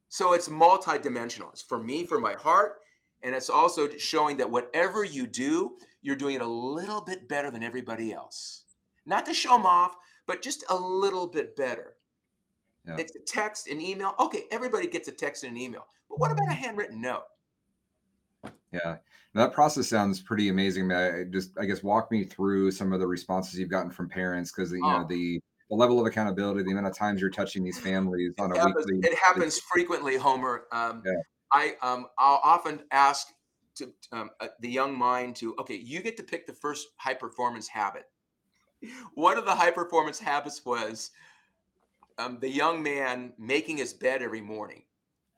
So 0.09 0.33
it's 0.33 0.49
multidimensional. 0.49 1.51
It's 1.53 1.61
for 1.61 1.79
me, 1.79 2.07
for 2.07 2.19
my 2.19 2.33
heart, 2.33 2.77
and 3.23 3.35
it's 3.35 3.51
also 3.51 3.91
showing 3.99 4.39
that 4.39 4.51
whatever 4.51 5.05
you 5.05 5.27
do, 5.27 5.77
you're 6.01 6.17
doing 6.17 6.37
it 6.37 6.41
a 6.41 6.47
little 6.47 7.03
bit 7.03 7.29
better 7.29 7.51
than 7.51 7.63
everybody 7.63 8.11
else. 8.11 8.65
Not 9.05 9.27
to 9.27 9.35
show 9.35 9.51
them 9.51 9.67
off, 9.67 9.97
but 10.27 10.41
just 10.41 10.65
a 10.71 10.77
little 10.77 11.27
bit 11.27 11.57
better. 11.57 11.97
Yeah. 12.87 12.97
It's 12.99 13.15
a 13.17 13.21
text, 13.27 13.69
an 13.69 13.83
email. 13.83 14.15
Okay, 14.19 14.45
everybody 14.51 14.87
gets 14.87 15.09
a 15.09 15.13
text 15.13 15.45
and 15.45 15.53
an 15.53 15.61
email. 15.61 15.87
But 16.09 16.21
what 16.21 16.31
about 16.31 16.49
a 16.49 16.55
handwritten 16.55 17.03
note? 17.03 17.25
Yeah, 18.85 18.97
that 19.35 19.53
process 19.53 19.89
sounds 19.89 20.21
pretty 20.21 20.49
amazing. 20.49 20.91
I 20.93 21.21
I 21.21 21.25
just, 21.25 21.59
I 21.59 21.65
guess, 21.65 21.83
walk 21.83 22.11
me 22.11 22.25
through 22.25 22.71
some 22.71 22.93
of 22.93 23.01
the 23.01 23.07
responses 23.07 23.59
you've 23.59 23.71
gotten 23.71 23.91
from 23.91 24.09
parents 24.09 24.53
because 24.53 24.73
you 24.73 24.83
know 24.83 25.05
Oh. 25.05 25.09
the 25.09 25.41
the 25.69 25.75
level 25.77 25.99
of 26.01 26.07
accountability, 26.07 26.63
the 26.63 26.71
amount 26.71 26.87
of 26.87 26.97
times 26.97 27.21
you're 27.21 27.31
touching 27.31 27.65
these 27.65 27.81
families 27.81 28.33
on 28.39 28.53
a 28.53 28.55
It 28.55 28.61
happens, 28.61 28.87
weekly. 28.87 29.01
it 29.03 29.19
happens 29.19 29.59
frequently, 29.59 30.17
Homer. 30.17 30.67
Um, 30.73 31.03
Yeah. 31.05 31.13
I 31.53 31.75
um, 31.83 32.07
I'll 32.19 32.41
often 32.45 32.83
ask 32.91 33.29
to 33.77 33.93
um, 34.13 34.31
uh, 34.41 34.49
the 34.61 34.69
young 34.71 34.97
mind 34.97 35.37
to 35.37 35.55
okay, 35.59 35.77
you 35.77 36.01
get 36.03 36.17
to 36.19 36.23
pick 36.23 36.47
the 36.47 36.53
first 36.53 36.89
high 36.99 37.15
performance 37.15 37.69
habit. 37.69 38.05
One 39.15 39.39
of 39.39 39.45
the 39.45 39.55
high 39.55 39.71
performance 39.71 40.19
habits 40.19 40.65
was 40.65 41.11
um, 42.19 42.39
the 42.41 42.49
young 42.51 42.83
man 42.83 43.33
making 43.39 43.79
his 43.79 43.93
bed 43.93 44.23
every 44.23 44.41
morning, 44.41 44.83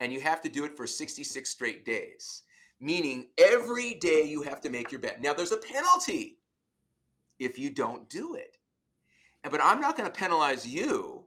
and 0.01 0.13
you 0.13 0.21
have 0.21 0.41
to 0.43 0.49
do 0.49 0.65
it 0.65 0.77
for 0.77 0.87
66 0.87 1.49
straight 1.49 1.85
days. 1.85 2.43
Meaning 2.81 3.27
every 3.39 3.95
day 3.95 4.23
you 4.23 4.43
have 4.43 4.61
to 4.61 4.71
make 4.71 4.93
your 4.93 5.01
bed. 5.01 5.21
Now 5.21 5.35
there's 5.35 5.53
a 5.53 5.57
penalty 5.57 6.39
if 7.39 7.59
you 7.59 7.71
don't 7.71 8.09
do 8.09 8.35
it. 8.35 8.57
But 9.51 9.61
I'm 9.63 9.81
not 9.81 9.97
going 9.97 10.11
to 10.11 10.17
penalize 10.17 10.67
you. 10.67 11.25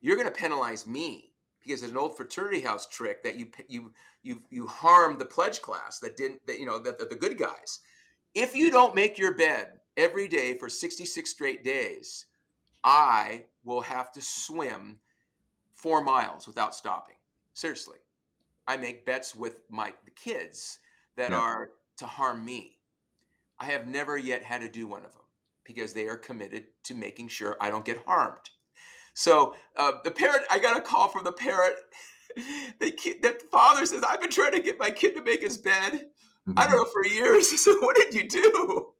You're 0.00 0.16
going 0.16 0.28
to 0.28 0.34
penalize 0.34 0.86
me 0.86 1.32
because 1.62 1.80
there's 1.80 1.92
an 1.92 1.98
old 1.98 2.16
fraternity 2.16 2.60
house 2.60 2.86
trick 2.86 3.22
that 3.22 3.36
you 3.36 3.48
you 3.68 3.92
you 4.22 4.42
you 4.50 4.66
harm 4.66 5.18
the 5.18 5.24
pledge 5.24 5.60
class 5.62 5.98
that 6.00 6.16
didn't 6.16 6.44
that 6.46 6.58
you 6.58 6.66
know 6.66 6.78
that, 6.78 6.98
that 6.98 7.10
the 7.10 7.16
good 7.16 7.38
guys. 7.38 7.80
If 8.34 8.54
you 8.54 8.70
don't 8.70 8.94
make 8.94 9.18
your 9.18 9.34
bed 9.34 9.80
every 9.96 10.28
day 10.28 10.56
for 10.56 10.68
66 10.68 11.28
straight 11.28 11.64
days, 11.64 12.26
I 12.84 13.44
will 13.64 13.80
have 13.80 14.12
to 14.12 14.22
swim 14.22 14.98
four 15.74 16.02
miles 16.02 16.46
without 16.46 16.74
stopping. 16.74 17.16
Seriously, 17.54 17.98
I 18.70 18.76
make 18.76 19.04
bets 19.04 19.34
with 19.34 19.56
my 19.68 19.92
the 20.04 20.12
kids 20.12 20.78
that 21.16 21.32
Yeah. 21.32 21.38
are 21.40 21.72
to 21.96 22.06
harm 22.06 22.44
me. 22.44 22.78
I 23.58 23.64
have 23.66 23.88
never 23.88 24.16
yet 24.16 24.44
had 24.44 24.60
to 24.60 24.68
do 24.68 24.86
one 24.86 25.04
of 25.04 25.12
them 25.12 25.24
because 25.64 25.92
they 25.92 26.06
are 26.06 26.16
committed 26.16 26.66
to 26.84 26.94
making 26.94 27.28
sure 27.28 27.56
I 27.60 27.68
don't 27.70 27.84
get 27.84 27.98
harmed. 28.06 28.48
So 29.14 29.56
uh, 29.76 29.94
the 30.04 30.12
parent, 30.12 30.44
I 30.50 30.60
got 30.60 30.76
a 30.76 30.80
call 30.80 31.08
from 31.08 31.24
the 31.24 31.32
parent. 31.32 31.76
The 32.78 32.92
kid, 32.92 33.22
the 33.22 33.36
father 33.50 33.84
says, 33.84 34.04
"I've 34.04 34.20
been 34.20 34.30
trying 34.30 34.52
to 34.52 34.60
get 34.60 34.78
my 34.78 34.88
kid 34.92 35.16
to 35.16 35.22
make 35.22 35.42
his 35.42 35.58
bed. 35.58 36.06
I 36.56 36.64
don't 36.64 36.76
know 36.76 36.84
for 36.84 37.04
years." 37.04 37.50
He 37.54 37.56
said, 37.56 37.74
"What 37.80 37.96
did 37.96 38.14
you 38.14 38.28
do?" 38.28 38.94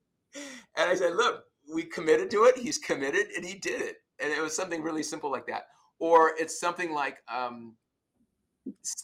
And 0.77 0.91
I 0.91 0.97
said, 0.97 1.15
"Look, 1.15 1.45
we 1.73 1.85
committed 1.85 2.29
to 2.33 2.45
it. 2.47 2.59
He's 2.59 2.79
committed, 2.79 3.29
and 3.37 3.45
he 3.45 3.55
did 3.55 3.83
it. 3.83 3.99
And 4.19 4.33
it 4.33 4.43
was 4.43 4.57
something 4.57 4.83
really 4.83 5.05
simple 5.05 5.31
like 5.31 5.47
that. 5.47 5.69
Or 6.01 6.35
it's 6.41 6.59
something 6.59 6.93
like 6.93 7.19
um, 7.29 7.77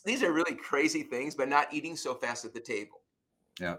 these 0.04 0.22
are 0.22 0.32
really 0.32 0.54
crazy 0.54 1.02
things, 1.02 1.34
but 1.34 1.48
not 1.48 1.72
eating 1.72 1.96
so 1.96 2.14
fast 2.14 2.44
at 2.44 2.54
the 2.54 2.60
table. 2.60 3.02
Yeah. 3.60 3.76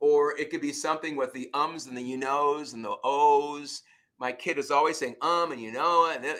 Or 0.00 0.36
it 0.38 0.50
could 0.50 0.60
be 0.60 0.72
something 0.72 1.16
with 1.16 1.32
the 1.32 1.50
ums 1.54 1.86
and 1.86 1.96
the 1.96 2.02
you 2.02 2.16
knows 2.16 2.72
and 2.72 2.84
the 2.84 2.96
ohs. 3.04 3.82
My 4.18 4.32
kid 4.32 4.58
is 4.58 4.70
always 4.70 4.96
saying 4.96 5.16
um 5.22 5.52
and 5.52 5.60
you 5.60 5.72
know, 5.72 6.10
and 6.14 6.24
then, 6.24 6.36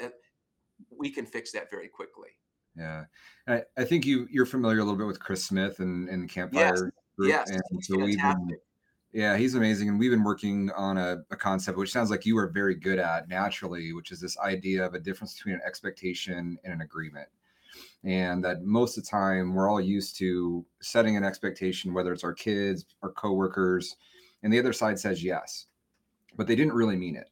we 0.96 1.10
can 1.10 1.26
fix 1.26 1.52
that 1.52 1.70
very 1.70 1.88
quickly. 1.88 2.28
Yeah, 2.76 3.04
I, 3.48 3.62
I 3.76 3.84
think 3.84 4.06
you 4.06 4.28
you're 4.30 4.46
familiar 4.46 4.78
a 4.78 4.84
little 4.84 4.96
bit 4.96 5.06
with 5.06 5.18
Chris 5.18 5.44
Smith 5.44 5.80
and 5.80 6.08
and 6.08 6.28
Campfire 6.28 6.92
Group, 7.16 7.30
yes, 7.30 7.50
and 7.50 7.84
so 7.84 7.96
we've 7.98 8.16
been, 8.16 8.56
yeah, 9.12 9.36
he's 9.36 9.56
amazing, 9.56 9.88
and 9.88 9.98
we've 9.98 10.12
been 10.12 10.22
working 10.22 10.70
on 10.76 10.96
a, 10.96 11.24
a 11.32 11.36
concept 11.36 11.78
which 11.78 11.90
sounds 11.90 12.10
like 12.10 12.24
you 12.24 12.38
are 12.38 12.46
very 12.46 12.76
good 12.76 13.00
at 13.00 13.28
naturally, 13.28 13.92
which 13.92 14.12
is 14.12 14.20
this 14.20 14.38
idea 14.38 14.86
of 14.86 14.94
a 14.94 15.00
difference 15.00 15.34
between 15.34 15.56
an 15.56 15.60
expectation 15.66 16.56
and 16.62 16.72
an 16.72 16.82
agreement, 16.82 17.28
and 18.04 18.44
that 18.44 18.62
most 18.62 18.96
of 18.96 19.04
the 19.04 19.10
time 19.10 19.54
we're 19.54 19.68
all 19.68 19.80
used 19.80 20.16
to 20.18 20.64
setting 20.80 21.16
an 21.16 21.24
expectation, 21.24 21.94
whether 21.94 22.12
it's 22.12 22.24
our 22.24 22.34
kids, 22.34 22.86
our 23.02 23.12
coworkers, 23.12 23.96
and 24.42 24.52
the 24.52 24.58
other 24.58 24.72
side 24.72 24.98
says 24.98 25.22
yes, 25.22 25.66
but 26.36 26.46
they 26.46 26.56
didn't 26.56 26.74
really 26.74 26.96
mean 26.96 27.16
it 27.16 27.30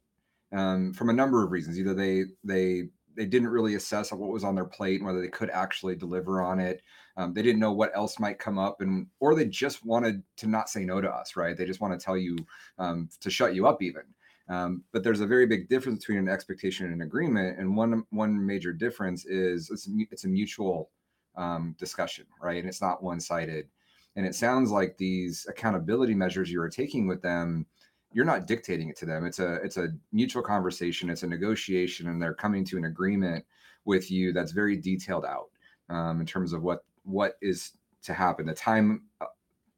um, 0.52 0.92
from 0.92 1.10
a 1.10 1.14
number 1.14 1.42
of 1.42 1.52
reasons. 1.52 1.78
Either 1.78 1.94
they 1.94 2.24
they 2.44 2.84
they 3.16 3.24
didn't 3.24 3.48
really 3.48 3.74
assess 3.74 4.12
what 4.12 4.30
was 4.30 4.44
on 4.44 4.54
their 4.54 4.66
plate 4.66 5.00
and 5.00 5.06
whether 5.06 5.20
they 5.20 5.28
could 5.28 5.48
actually 5.50 5.96
deliver 5.96 6.42
on 6.42 6.60
it. 6.60 6.82
Um, 7.16 7.32
they 7.32 7.40
didn't 7.42 7.60
know 7.60 7.72
what 7.72 7.96
else 7.96 8.18
might 8.18 8.38
come 8.38 8.58
up, 8.58 8.80
and 8.80 9.06
or 9.20 9.34
they 9.34 9.46
just 9.46 9.84
wanted 9.84 10.22
to 10.36 10.46
not 10.46 10.68
say 10.68 10.84
no 10.84 11.00
to 11.00 11.08
us, 11.08 11.34
right? 11.36 11.56
They 11.56 11.64
just 11.64 11.80
want 11.80 11.98
to 11.98 12.04
tell 12.04 12.16
you 12.16 12.36
um, 12.78 13.08
to 13.20 13.30
shut 13.30 13.54
you 13.54 13.66
up, 13.66 13.82
even. 13.82 14.02
Um, 14.48 14.84
but 14.92 15.02
there's 15.02 15.20
a 15.20 15.26
very 15.26 15.46
big 15.46 15.68
difference 15.68 16.00
between 16.00 16.18
an 16.18 16.28
expectation 16.28 16.86
and 16.86 16.94
an 16.94 17.02
agreement, 17.02 17.58
and 17.58 17.76
one 17.76 18.04
one 18.10 18.44
major 18.44 18.72
difference 18.72 19.24
is 19.26 19.70
it's 19.70 19.88
it's 20.12 20.24
a 20.24 20.28
mutual 20.28 20.90
um, 21.36 21.74
discussion, 21.78 22.26
right? 22.40 22.58
And 22.58 22.68
it's 22.68 22.82
not 22.82 23.02
one 23.02 23.20
sided. 23.20 23.66
And 24.14 24.24
it 24.24 24.34
sounds 24.34 24.70
like 24.70 24.96
these 24.96 25.46
accountability 25.48 26.14
measures 26.14 26.50
you 26.50 26.60
are 26.62 26.70
taking 26.70 27.06
with 27.06 27.20
them 27.20 27.66
you're 28.12 28.24
not 28.24 28.46
dictating 28.46 28.88
it 28.88 28.96
to 28.96 29.04
them 29.04 29.26
it's 29.26 29.40
a 29.40 29.54
it's 29.56 29.76
a 29.76 29.88
mutual 30.12 30.42
conversation 30.42 31.10
it's 31.10 31.22
a 31.22 31.26
negotiation 31.26 32.08
and 32.08 32.20
they're 32.20 32.34
coming 32.34 32.64
to 32.64 32.78
an 32.78 32.86
agreement 32.86 33.44
with 33.84 34.10
you 34.10 34.32
that's 34.32 34.52
very 34.52 34.76
detailed 34.76 35.24
out 35.24 35.48
um, 35.90 36.20
in 36.20 36.26
terms 36.26 36.52
of 36.52 36.62
what 36.62 36.84
what 37.04 37.34
is 37.42 37.72
to 38.02 38.14
happen 38.14 38.46
the 38.46 38.54
time 38.54 39.02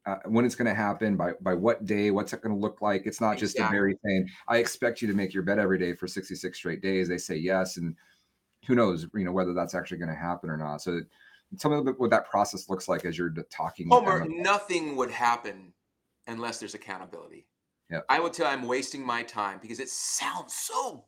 uh, 0.09 0.17
when 0.25 0.45
it's 0.45 0.55
going 0.55 0.67
to 0.67 0.73
happen 0.73 1.15
by 1.15 1.31
by 1.41 1.53
what 1.53 1.85
day 1.85 2.11
what's 2.11 2.33
it 2.33 2.41
going 2.41 2.55
to 2.55 2.59
look 2.59 2.81
like 2.81 3.05
it's 3.05 3.21
not 3.21 3.37
just 3.37 3.55
exactly. 3.55 3.77
a 3.77 3.79
very 3.79 3.95
thing 4.03 4.27
i 4.47 4.57
expect 4.57 5.01
you 5.01 5.07
to 5.07 5.13
make 5.13 5.33
your 5.33 5.43
bed 5.43 5.59
every 5.59 5.77
day 5.77 5.93
for 5.93 6.07
66 6.07 6.57
straight 6.57 6.81
days 6.81 7.07
they 7.07 7.17
say 7.17 7.35
yes 7.35 7.77
and 7.77 7.95
who 8.67 8.75
knows 8.75 9.07
you 9.13 9.25
know 9.25 9.31
whether 9.31 9.53
that's 9.53 9.75
actually 9.75 9.97
going 9.97 10.09
to 10.09 10.15
happen 10.15 10.49
or 10.49 10.57
not 10.57 10.81
so 10.81 10.99
tell 11.59 11.71
me 11.71 11.75
a 11.75 11.79
little 11.79 11.93
bit 11.93 11.99
what 11.99 12.09
that 12.09 12.29
process 12.29 12.69
looks 12.69 12.87
like 12.87 13.05
as 13.05 13.17
you're 13.17 13.33
talking 13.51 13.87
Homer, 13.89 14.25
nothing 14.29 14.95
would 14.95 15.11
happen 15.11 15.73
unless 16.27 16.59
there's 16.59 16.75
accountability 16.75 17.45
yeah. 17.89 18.01
I 18.07 18.19
would 18.19 18.33
tell 18.33 18.47
I'm 18.47 18.67
wasting 18.67 19.05
my 19.05 19.23
time 19.23 19.59
because 19.61 19.79
it 19.79 19.89
sounds 19.89 20.53
so 20.53 21.05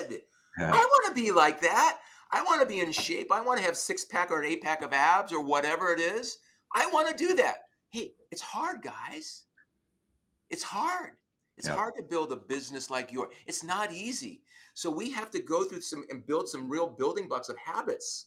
good. 0.00 0.20
Yeah. 0.58 0.70
I 0.72 0.76
want 0.76 1.06
to 1.06 1.20
be 1.20 1.32
like 1.32 1.60
that. 1.60 1.98
I 2.32 2.42
want 2.42 2.60
to 2.60 2.66
be 2.66 2.80
in 2.80 2.92
shape. 2.92 3.32
I 3.32 3.40
want 3.40 3.58
to 3.58 3.64
have 3.64 3.76
six 3.76 4.04
pack 4.04 4.30
or 4.30 4.40
an 4.40 4.48
eight 4.48 4.62
pack 4.62 4.82
of 4.82 4.92
abs 4.92 5.32
or 5.32 5.40
whatever 5.40 5.92
it 5.92 5.98
is. 5.98 6.38
I 6.74 6.88
want 6.92 7.08
to 7.08 7.16
do 7.16 7.34
that. 7.36 7.56
Hey, 7.90 8.12
it's 8.30 8.42
hard, 8.42 8.82
guys. 8.82 9.44
It's 10.48 10.62
hard. 10.62 11.10
It's 11.56 11.68
hard 11.68 11.94
to 11.96 12.02
build 12.02 12.32
a 12.32 12.36
business 12.36 12.88
like 12.88 13.12
yours. 13.12 13.34
It's 13.46 13.62
not 13.62 13.92
easy. 13.92 14.40
So 14.72 14.90
we 14.90 15.10
have 15.10 15.30
to 15.32 15.40
go 15.42 15.64
through 15.64 15.82
some 15.82 16.04
and 16.08 16.26
build 16.26 16.48
some 16.48 16.70
real 16.70 16.86
building 16.86 17.28
blocks 17.28 17.50
of 17.50 17.58
habits. 17.58 18.26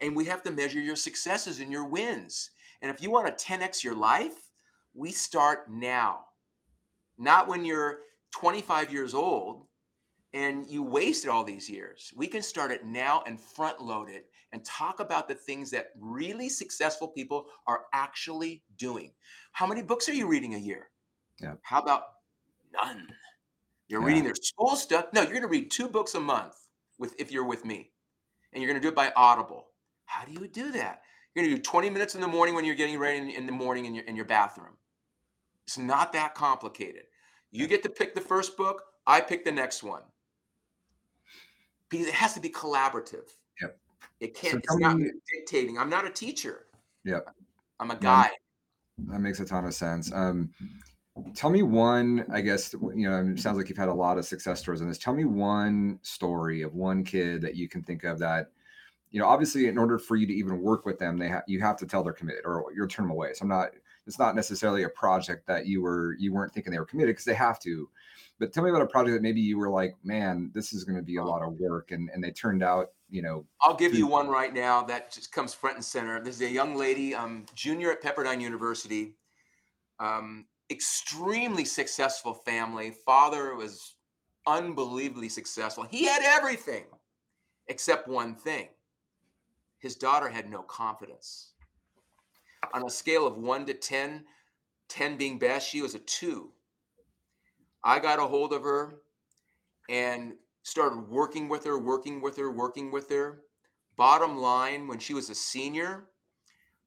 And 0.00 0.14
we 0.14 0.26
have 0.26 0.42
to 0.42 0.50
measure 0.50 0.80
your 0.80 0.96
successes 0.96 1.60
and 1.60 1.72
your 1.72 1.86
wins. 1.86 2.50
And 2.82 2.90
if 2.90 3.00
you 3.00 3.10
want 3.10 3.26
to 3.26 3.44
10x 3.44 3.82
your 3.82 3.94
life, 3.94 4.34
we 4.92 5.10
start 5.10 5.70
now 5.70 6.26
not 7.18 7.48
when 7.48 7.64
you're 7.64 8.00
25 8.32 8.92
years 8.92 9.14
old 9.14 9.66
and 10.32 10.68
you 10.68 10.82
wasted 10.82 11.30
all 11.30 11.44
these 11.44 11.70
years. 11.70 12.12
We 12.16 12.26
can 12.26 12.42
start 12.42 12.72
it 12.72 12.84
now 12.84 13.22
and 13.26 13.40
front 13.40 13.80
load 13.80 14.10
it 14.10 14.26
and 14.54 14.64
talk 14.64 15.00
about 15.00 15.26
the 15.26 15.34
things 15.34 15.68
that 15.72 15.88
really 16.00 16.48
successful 16.48 17.08
people 17.08 17.46
are 17.66 17.86
actually 17.92 18.62
doing. 18.78 19.10
How 19.50 19.66
many 19.66 19.82
books 19.82 20.08
are 20.08 20.14
you 20.14 20.28
reading 20.28 20.54
a 20.54 20.58
year? 20.58 20.90
Yeah. 21.42 21.54
How 21.62 21.82
about 21.82 22.02
none? 22.72 23.08
You're 23.88 24.00
yeah. 24.00 24.06
reading 24.06 24.22
their 24.22 24.36
school 24.36 24.76
stuff. 24.76 25.06
No, 25.12 25.22
you're 25.22 25.30
going 25.30 25.42
to 25.42 25.48
read 25.48 25.72
two 25.72 25.88
books 25.88 26.14
a 26.14 26.20
month 26.20 26.54
with 27.00 27.16
if 27.18 27.32
you're 27.32 27.44
with 27.44 27.64
me. 27.64 27.90
And 28.52 28.62
you're 28.62 28.70
going 28.70 28.80
to 28.80 28.86
do 28.86 28.92
it 28.92 28.94
by 28.94 29.12
Audible. 29.16 29.66
How 30.06 30.24
do 30.24 30.30
you 30.30 30.46
do 30.46 30.70
that? 30.70 31.02
You're 31.34 31.44
going 31.44 31.50
to 31.50 31.56
do 31.56 31.62
20 31.62 31.90
minutes 31.90 32.14
in 32.14 32.20
the 32.20 32.28
morning 32.28 32.54
when 32.54 32.64
you're 32.64 32.76
getting 32.76 32.96
ready 32.96 33.18
in, 33.18 33.30
in 33.30 33.46
the 33.46 33.52
morning 33.52 33.86
in 33.86 33.94
your 33.96 34.04
in 34.04 34.14
your 34.14 34.24
bathroom. 34.24 34.76
It's 35.66 35.78
not 35.78 36.12
that 36.12 36.36
complicated. 36.36 37.02
You 37.50 37.66
get 37.66 37.82
to 37.82 37.88
pick 37.88 38.14
the 38.14 38.20
first 38.20 38.56
book, 38.56 38.82
I 39.04 39.20
pick 39.20 39.44
the 39.44 39.50
next 39.50 39.82
one. 39.82 40.02
Because 41.90 42.06
it 42.06 42.14
has 42.14 42.34
to 42.34 42.40
be 42.40 42.50
collaborative. 42.50 43.28
Yep. 43.60 43.78
It 44.20 44.34
can't, 44.34 44.52
so 44.52 44.58
it's 44.58 44.76
not 44.78 44.98
me, 44.98 45.10
dictating. 45.32 45.78
I'm 45.78 45.90
not 45.90 46.06
a 46.06 46.10
teacher. 46.10 46.66
Yeah. 47.04 47.20
I'm 47.80 47.90
a 47.90 47.96
guide. 47.96 48.30
That 49.08 49.20
makes 49.20 49.40
a 49.40 49.44
ton 49.44 49.64
of 49.64 49.74
sense. 49.74 50.12
Um, 50.12 50.50
tell 51.34 51.50
me 51.50 51.62
one, 51.62 52.24
I 52.32 52.40
guess, 52.40 52.72
you 52.72 53.08
know, 53.08 53.32
it 53.32 53.40
sounds 53.40 53.56
like 53.56 53.68
you've 53.68 53.78
had 53.78 53.88
a 53.88 53.94
lot 53.94 54.18
of 54.18 54.24
success 54.24 54.60
stories 54.60 54.80
in 54.80 54.88
this. 54.88 54.98
Tell 54.98 55.14
me 55.14 55.24
one 55.24 55.98
story 56.02 56.62
of 56.62 56.74
one 56.74 57.04
kid 57.04 57.42
that 57.42 57.56
you 57.56 57.68
can 57.68 57.82
think 57.82 58.04
of 58.04 58.18
that, 58.20 58.50
you 59.10 59.20
know, 59.20 59.26
obviously 59.26 59.66
in 59.66 59.78
order 59.78 59.98
for 59.98 60.16
you 60.16 60.26
to 60.26 60.32
even 60.32 60.60
work 60.60 60.86
with 60.86 60.98
them, 60.98 61.18
they 61.18 61.28
have, 61.28 61.42
you 61.46 61.60
have 61.60 61.76
to 61.78 61.86
tell 61.86 62.02
they're 62.02 62.12
committed 62.12 62.44
or 62.44 62.66
you'll 62.74 62.88
turn 62.88 63.06
them 63.06 63.12
away. 63.12 63.32
So 63.34 63.42
I'm 63.42 63.48
not, 63.48 63.70
it's 64.06 64.18
not 64.18 64.34
necessarily 64.34 64.82
a 64.84 64.88
project 64.88 65.46
that 65.46 65.66
you 65.66 65.82
were 65.82 66.14
you 66.18 66.32
weren't 66.32 66.52
thinking 66.52 66.72
they 66.72 66.78
were 66.78 66.84
committed 66.84 67.14
because 67.14 67.24
they 67.24 67.34
have 67.34 67.58
to 67.60 67.88
but 68.38 68.52
tell 68.52 68.64
me 68.64 68.70
about 68.70 68.82
a 68.82 68.86
project 68.86 69.14
that 69.14 69.22
maybe 69.22 69.40
you 69.40 69.58
were 69.58 69.70
like 69.70 69.96
man 70.04 70.50
this 70.54 70.72
is 70.72 70.84
going 70.84 70.96
to 70.96 71.02
be 71.02 71.16
a 71.16 71.24
lot 71.24 71.42
of 71.42 71.54
work 71.54 71.90
and 71.90 72.10
and 72.12 72.22
they 72.22 72.30
turned 72.30 72.62
out 72.62 72.88
you 73.14 73.22
know 73.22 73.46
i'll 73.62 73.76
give 73.76 73.94
you 73.94 74.08
one 74.08 74.26
right 74.26 74.52
now 74.52 74.82
that 74.82 75.12
just 75.12 75.30
comes 75.30 75.54
front 75.54 75.76
and 75.76 75.84
center. 75.84 76.20
This 76.20 76.34
is 76.34 76.42
a 76.42 76.50
young 76.50 76.74
lady 76.74 77.14
um 77.14 77.46
junior 77.54 77.92
at 77.92 78.02
pepperdine 78.02 78.40
university. 78.40 79.14
Um 80.00 80.46
extremely 80.68 81.64
successful 81.64 82.34
family. 82.34 82.92
Father 83.06 83.54
was 83.54 83.94
unbelievably 84.48 85.28
successful. 85.28 85.84
He 85.88 86.06
had 86.06 86.22
everything 86.24 86.84
except 87.68 88.08
one 88.08 88.34
thing. 88.34 88.68
His 89.78 89.94
daughter 89.94 90.28
had 90.28 90.50
no 90.50 90.62
confidence. 90.62 91.52
On 92.72 92.84
a 92.84 92.90
scale 92.90 93.26
of 93.26 93.36
one 93.36 93.64
to 93.66 93.74
10, 93.74 94.24
10 94.88 95.16
being 95.16 95.38
best, 95.38 95.68
she 95.68 95.82
was 95.82 95.94
a 95.94 96.00
two. 96.00 96.50
I 97.84 98.00
got 98.00 98.18
a 98.18 98.26
hold 98.26 98.52
of 98.52 98.62
her 98.62 99.02
and 99.88 100.32
started 100.64 101.08
working 101.08 101.48
with 101.48 101.62
her, 101.64 101.78
working 101.78 102.20
with 102.20 102.36
her, 102.36 102.50
working 102.50 102.90
with 102.90 103.08
her. 103.10 103.42
Bottom 103.96 104.38
line, 104.38 104.88
when 104.88 104.98
she 104.98 105.14
was 105.14 105.30
a 105.30 105.34
senior, 105.34 106.06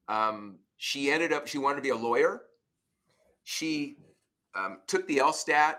um, 0.10 0.58
she 0.76 1.10
ended 1.10 1.32
up, 1.32 1.48
she 1.48 1.58
wanted 1.58 1.78
to 1.78 1.82
be 1.82 1.90
a 1.90 1.96
lawyer. 1.96 2.42
She 3.46 3.98
um, 4.56 4.80
took 4.88 5.08
the 5.08 5.20
LSAT. 5.20 5.76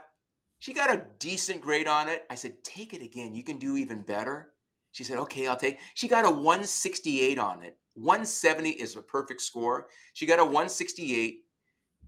She 0.61 0.73
got 0.73 0.95
a 0.95 1.03
decent 1.19 1.61
grade 1.61 1.87
on 1.87 2.09
it. 2.09 2.25
I 2.31 2.35
said, 2.35 2.65
take 2.65 2.95
it 2.95 3.03
again. 3.03 3.35
You 3.35 3.45
can 3.45 3.59
do 3.59 3.77
even 3.77 4.03
better. 4.03 4.53
She 4.93 5.05
said, 5.05 5.19
okay, 5.19 5.47
I'll 5.47 5.57
take. 5.57 5.79
She 5.95 6.09
got 6.09 6.25
a 6.25 6.31
168 6.31 7.39
on 7.39 7.63
it. 7.63 7.77
170 7.95 8.71
is 8.71 8.97
a 8.97 9.03
perfect 9.03 9.43
score. 9.43 9.89
She 10.15 10.25
got 10.25 10.39
a 10.39 10.45
168. 10.45 11.45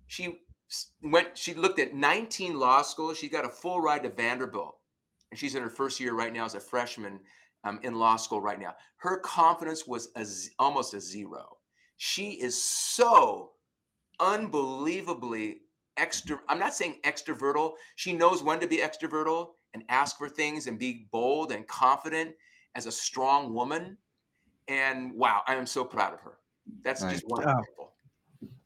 She 0.06 0.40
went, 1.02 1.36
she 1.36 1.52
looked 1.52 1.80
at 1.80 1.94
19 1.94 2.58
law 2.58 2.82
schools. 2.82 3.18
She 3.18 3.28
got 3.28 3.44
a 3.44 3.50
full 3.50 3.80
ride 3.80 4.04
to 4.04 4.08
Vanderbilt. 4.08 4.79
And 5.30 5.38
she's 5.38 5.54
in 5.54 5.62
her 5.62 5.70
first 5.70 6.00
year 6.00 6.14
right 6.14 6.32
now 6.32 6.44
as 6.44 6.54
a 6.54 6.60
freshman 6.60 7.20
um, 7.64 7.78
in 7.82 7.94
law 7.94 8.16
school 8.16 8.40
right 8.40 8.58
now. 8.58 8.74
Her 8.96 9.18
confidence 9.18 9.86
was 9.86 10.08
a, 10.16 10.26
almost 10.58 10.94
a 10.94 11.00
zero. 11.00 11.56
She 11.98 12.30
is 12.32 12.60
so 12.60 13.52
unbelievably 14.18 15.58
extra. 15.96 16.40
I'm 16.48 16.58
not 16.58 16.74
saying 16.74 16.96
extrovertal. 17.04 17.74
She 17.96 18.12
knows 18.12 18.42
when 18.42 18.60
to 18.60 18.66
be 18.66 18.78
extrovertal 18.78 19.50
and 19.74 19.84
ask 19.88 20.18
for 20.18 20.28
things 20.28 20.66
and 20.66 20.78
be 20.78 21.06
bold 21.12 21.52
and 21.52 21.66
confident 21.68 22.34
as 22.74 22.86
a 22.86 22.92
strong 22.92 23.54
woman. 23.54 23.96
And 24.68 25.12
wow, 25.12 25.42
I 25.46 25.54
am 25.54 25.66
so 25.66 25.84
proud 25.84 26.14
of 26.14 26.20
her. 26.20 26.38
That's 26.82 27.02
just 27.02 27.24
one 27.26 27.44
oh. 27.44 27.50
example. 27.50 27.92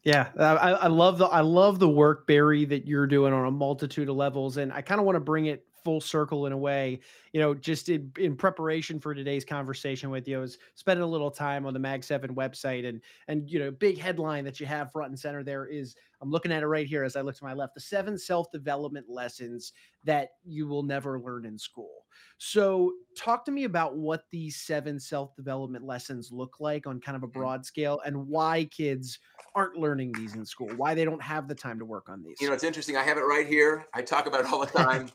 Yeah, 0.04 0.28
I, 0.38 0.72
I 0.72 0.86
love 0.88 1.16
the 1.16 1.24
I 1.26 1.40
love 1.40 1.78
the 1.78 1.88
work 1.88 2.26
Barry 2.26 2.66
that 2.66 2.86
you're 2.86 3.06
doing 3.06 3.32
on 3.32 3.46
a 3.46 3.50
multitude 3.50 4.10
of 4.10 4.16
levels, 4.16 4.58
and 4.58 4.70
I 4.70 4.82
kind 4.82 5.00
of 5.00 5.06
want 5.06 5.16
to 5.16 5.20
bring 5.20 5.46
it 5.46 5.64
full 5.84 6.00
circle 6.00 6.46
in 6.46 6.52
a 6.52 6.58
way. 6.58 7.00
You 7.34 7.40
know, 7.40 7.52
just 7.52 7.88
in, 7.88 8.12
in 8.16 8.36
preparation 8.36 9.00
for 9.00 9.12
today's 9.12 9.44
conversation 9.44 10.08
with 10.08 10.26
you, 10.26 10.38
I 10.38 10.40
was 10.40 10.56
spending 10.76 11.02
a 11.02 11.06
little 11.06 11.32
time 11.32 11.66
on 11.66 11.74
the 11.74 11.80
Mag 11.80 12.04
Seven 12.04 12.34
website, 12.34 12.88
and 12.88 13.00
and 13.28 13.50
you 13.50 13.58
know, 13.58 13.72
big 13.72 13.98
headline 13.98 14.44
that 14.44 14.60
you 14.60 14.66
have 14.66 14.92
front 14.92 15.10
and 15.10 15.18
center 15.18 15.42
there 15.42 15.66
is 15.66 15.96
I'm 16.22 16.30
looking 16.30 16.52
at 16.52 16.62
it 16.62 16.66
right 16.66 16.86
here 16.86 17.04
as 17.04 17.16
I 17.16 17.20
look 17.20 17.36
to 17.36 17.44
my 17.44 17.52
left: 17.52 17.74
the 17.74 17.80
seven 17.80 18.16
self 18.16 18.50
development 18.50 19.10
lessons 19.10 19.72
that 20.04 20.30
you 20.44 20.66
will 20.66 20.82
never 20.82 21.20
learn 21.20 21.44
in 21.44 21.58
school. 21.58 22.04
So, 22.38 22.92
talk 23.16 23.44
to 23.44 23.50
me 23.50 23.64
about 23.64 23.96
what 23.96 24.24
these 24.30 24.56
seven 24.56 24.98
self 25.00 25.34
development 25.36 25.84
lessons 25.84 26.30
look 26.32 26.56
like 26.60 26.86
on 26.86 27.00
kind 27.00 27.16
of 27.16 27.24
a 27.24 27.28
mm. 27.28 27.32
broad 27.32 27.66
scale 27.66 28.00
and 28.06 28.28
why 28.28 28.64
kids 28.66 29.18
aren't 29.54 29.76
learning 29.76 30.12
these 30.12 30.34
in 30.34 30.46
school, 30.46 30.68
why 30.76 30.94
they 30.94 31.04
don't 31.04 31.22
have 31.22 31.46
the 31.46 31.54
time 31.54 31.78
to 31.78 31.84
work 31.84 32.08
on 32.08 32.22
these. 32.22 32.36
You 32.40 32.48
know, 32.48 32.54
it's 32.54 32.64
interesting. 32.64 32.96
I 32.96 33.02
have 33.02 33.18
it 33.18 33.22
right 33.22 33.46
here. 33.46 33.86
I 33.92 34.02
talk 34.02 34.26
about 34.26 34.40
it 34.40 34.52
all 34.52 34.60
the 34.60 34.66
time. 34.78 35.10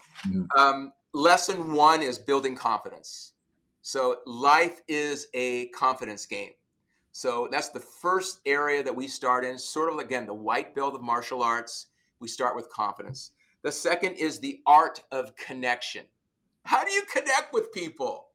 um, 0.57 0.91
lesson 1.13 1.73
one 1.73 2.01
is 2.01 2.17
building 2.17 2.55
confidence. 2.55 3.33
So, 3.81 4.17
life 4.25 4.81
is 4.87 5.27
a 5.33 5.67
confidence 5.67 6.25
game. 6.25 6.51
So, 7.11 7.47
that's 7.51 7.69
the 7.69 7.79
first 7.79 8.39
area 8.45 8.83
that 8.83 8.95
we 8.95 9.07
start 9.07 9.45
in, 9.45 9.57
sort 9.57 9.91
of 9.91 9.99
again, 9.99 10.25
the 10.25 10.33
white 10.33 10.75
belt 10.75 10.95
of 10.95 11.01
martial 11.01 11.41
arts. 11.41 11.87
We 12.19 12.27
start 12.27 12.55
with 12.55 12.69
confidence. 12.69 13.31
The 13.63 13.71
second 13.71 14.13
is 14.13 14.39
the 14.39 14.61
art 14.65 15.01
of 15.11 15.35
connection. 15.35 16.05
How 16.65 16.83
do 16.83 16.91
you 16.91 17.03
connect 17.11 17.53
with 17.53 17.73
people? 17.73 18.27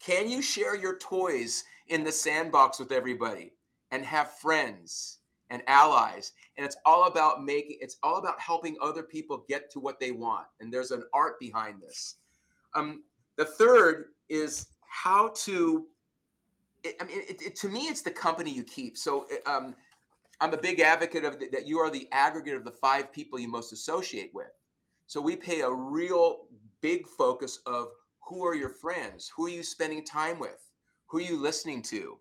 Can 0.00 0.28
you 0.28 0.42
share 0.42 0.76
your 0.76 0.96
toys 0.98 1.64
in 1.88 2.04
the 2.04 2.12
sandbox 2.12 2.78
with 2.78 2.92
everybody 2.92 3.52
and 3.90 4.04
have 4.04 4.38
friends 4.38 5.17
and 5.50 5.62
allies? 5.66 6.32
And 6.56 6.64
it's 6.64 6.76
all 6.84 7.04
about 7.04 7.44
making 7.44 7.78
it's 7.80 7.96
all 8.02 8.18
about 8.18 8.40
helping 8.40 8.76
other 8.82 9.02
people 9.02 9.44
get 9.48 9.70
to 9.72 9.80
what 9.80 10.00
they 10.00 10.12
want. 10.12 10.46
And 10.60 10.72
there's 10.72 10.90
an 10.90 11.04
art 11.12 11.38
behind 11.38 11.80
this. 11.80 12.16
Um, 12.74 13.02
the 13.36 13.44
third 13.44 14.06
is 14.28 14.66
how 14.88 15.32
to. 15.44 15.86
It, 16.84 16.96
I 17.00 17.04
mean, 17.04 17.22
it, 17.28 17.42
it, 17.42 17.56
to 17.56 17.68
me, 17.68 17.82
it's 17.82 18.02
the 18.02 18.10
company 18.10 18.52
you 18.52 18.62
keep. 18.62 18.96
So 18.96 19.26
um, 19.46 19.74
I'm 20.40 20.54
a 20.54 20.56
big 20.56 20.80
advocate 20.80 21.24
of 21.24 21.40
the, 21.40 21.48
that 21.48 21.66
you 21.66 21.78
are 21.78 21.90
the 21.90 22.08
aggregate 22.12 22.54
of 22.54 22.64
the 22.64 22.70
five 22.70 23.12
people 23.12 23.38
you 23.38 23.48
most 23.48 23.72
associate 23.72 24.30
with. 24.32 24.52
So 25.06 25.20
we 25.20 25.36
pay 25.36 25.62
a 25.62 25.70
real 25.70 26.44
big 26.80 27.08
focus 27.08 27.60
of 27.66 27.88
who 28.20 28.44
are 28.46 28.54
your 28.54 28.68
friends, 28.68 29.32
who 29.34 29.46
are 29.46 29.50
you 29.50 29.62
spending 29.62 30.04
time 30.04 30.38
with, 30.38 30.70
who 31.06 31.18
are 31.18 31.22
you 31.22 31.36
listening 31.36 31.82
to. 31.82 32.18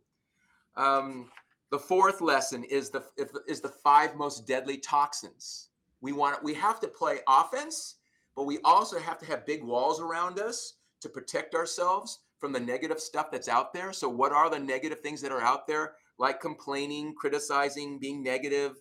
Um, 0.75 1.29
the 1.71 1.79
fourth 1.79 2.21
lesson 2.21 2.63
is 2.63 2.89
the 2.89 3.03
is 3.47 3.61
the 3.61 3.69
five 3.69 4.15
most 4.15 4.47
deadly 4.47 4.77
toxins. 4.77 5.69
We 6.01 6.13
want 6.13 6.43
we 6.43 6.53
have 6.53 6.79
to 6.81 6.87
play 6.87 7.19
offense, 7.27 7.95
but 8.35 8.45
we 8.45 8.59
also 8.63 8.99
have 8.99 9.17
to 9.19 9.25
have 9.25 9.45
big 9.45 9.63
walls 9.63 9.99
around 9.99 10.39
us 10.39 10.75
to 11.01 11.09
protect 11.09 11.55
ourselves 11.55 12.19
from 12.39 12.53
the 12.53 12.59
negative 12.59 12.99
stuff 12.99 13.31
that's 13.31 13.47
out 13.49 13.73
there. 13.73 13.91
So 13.91 14.07
what 14.07 14.31
are 14.31 14.49
the 14.49 14.59
negative 14.59 14.99
things 15.01 15.21
that 15.21 15.31
are 15.31 15.41
out 15.41 15.67
there? 15.67 15.95
Like 16.19 16.39
complaining, 16.39 17.15
criticizing, 17.15 17.99
being 17.99 18.23
negative, 18.23 18.73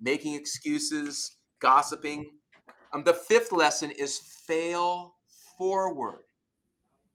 making 0.00 0.34
excuses, 0.34 1.36
gossiping. 1.60 2.30
Um, 2.92 3.04
the 3.04 3.14
fifth 3.14 3.52
lesson 3.52 3.90
is 3.90 4.18
fail 4.46 5.14
forward. 5.56 6.24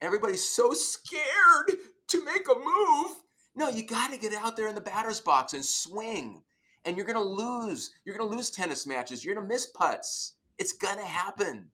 Everybody's 0.02 0.48
so 0.48 0.72
scared 0.72 1.80
to 2.08 2.24
make 2.24 2.48
a 2.48 2.56
move 2.56 3.18
no, 3.58 3.70
you 3.70 3.84
got 3.84 4.12
to 4.12 4.18
get 4.18 4.34
out 4.34 4.56
there 4.56 4.68
in 4.68 4.76
the 4.76 4.82
batter's 4.82 5.20
box 5.20 5.54
and 5.54 5.66
swing. 5.66 6.44
And 6.86 6.96
you're 6.96 7.06
going 7.06 7.18
to 7.18 7.22
lose. 7.22 7.92
You're 8.06 8.16
going 8.16 8.30
to 8.30 8.36
lose 8.36 8.52
tennis 8.52 8.86
matches. 8.86 9.26
You're 9.26 9.36
going 9.36 9.48
to 9.48 9.54
miss 9.54 9.66
putts. 9.66 10.36
It's 10.60 10.74
going 10.74 11.00
to 11.00 11.06
happen. 11.06 11.68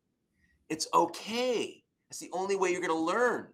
It's 0.70 0.88
okay. 0.94 1.84
It's 2.10 2.20
the 2.20 2.32
only 2.32 2.56
way 2.56 2.72
you're 2.72 2.82
going 2.82 2.90
to 2.90 2.96
learn. 2.96 3.48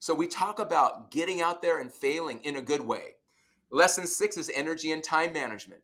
So 0.00 0.14
we 0.14 0.26
talk 0.26 0.58
about 0.58 1.10
getting 1.10 1.42
out 1.42 1.62
there 1.62 1.80
and 1.80 1.92
failing 1.92 2.40
in 2.40 2.56
a 2.56 2.62
good 2.62 2.80
way. 2.80 3.16
Lesson 3.70 4.06
six 4.06 4.36
is 4.36 4.50
energy 4.54 4.92
and 4.92 5.02
time 5.02 5.32
management. 5.32 5.82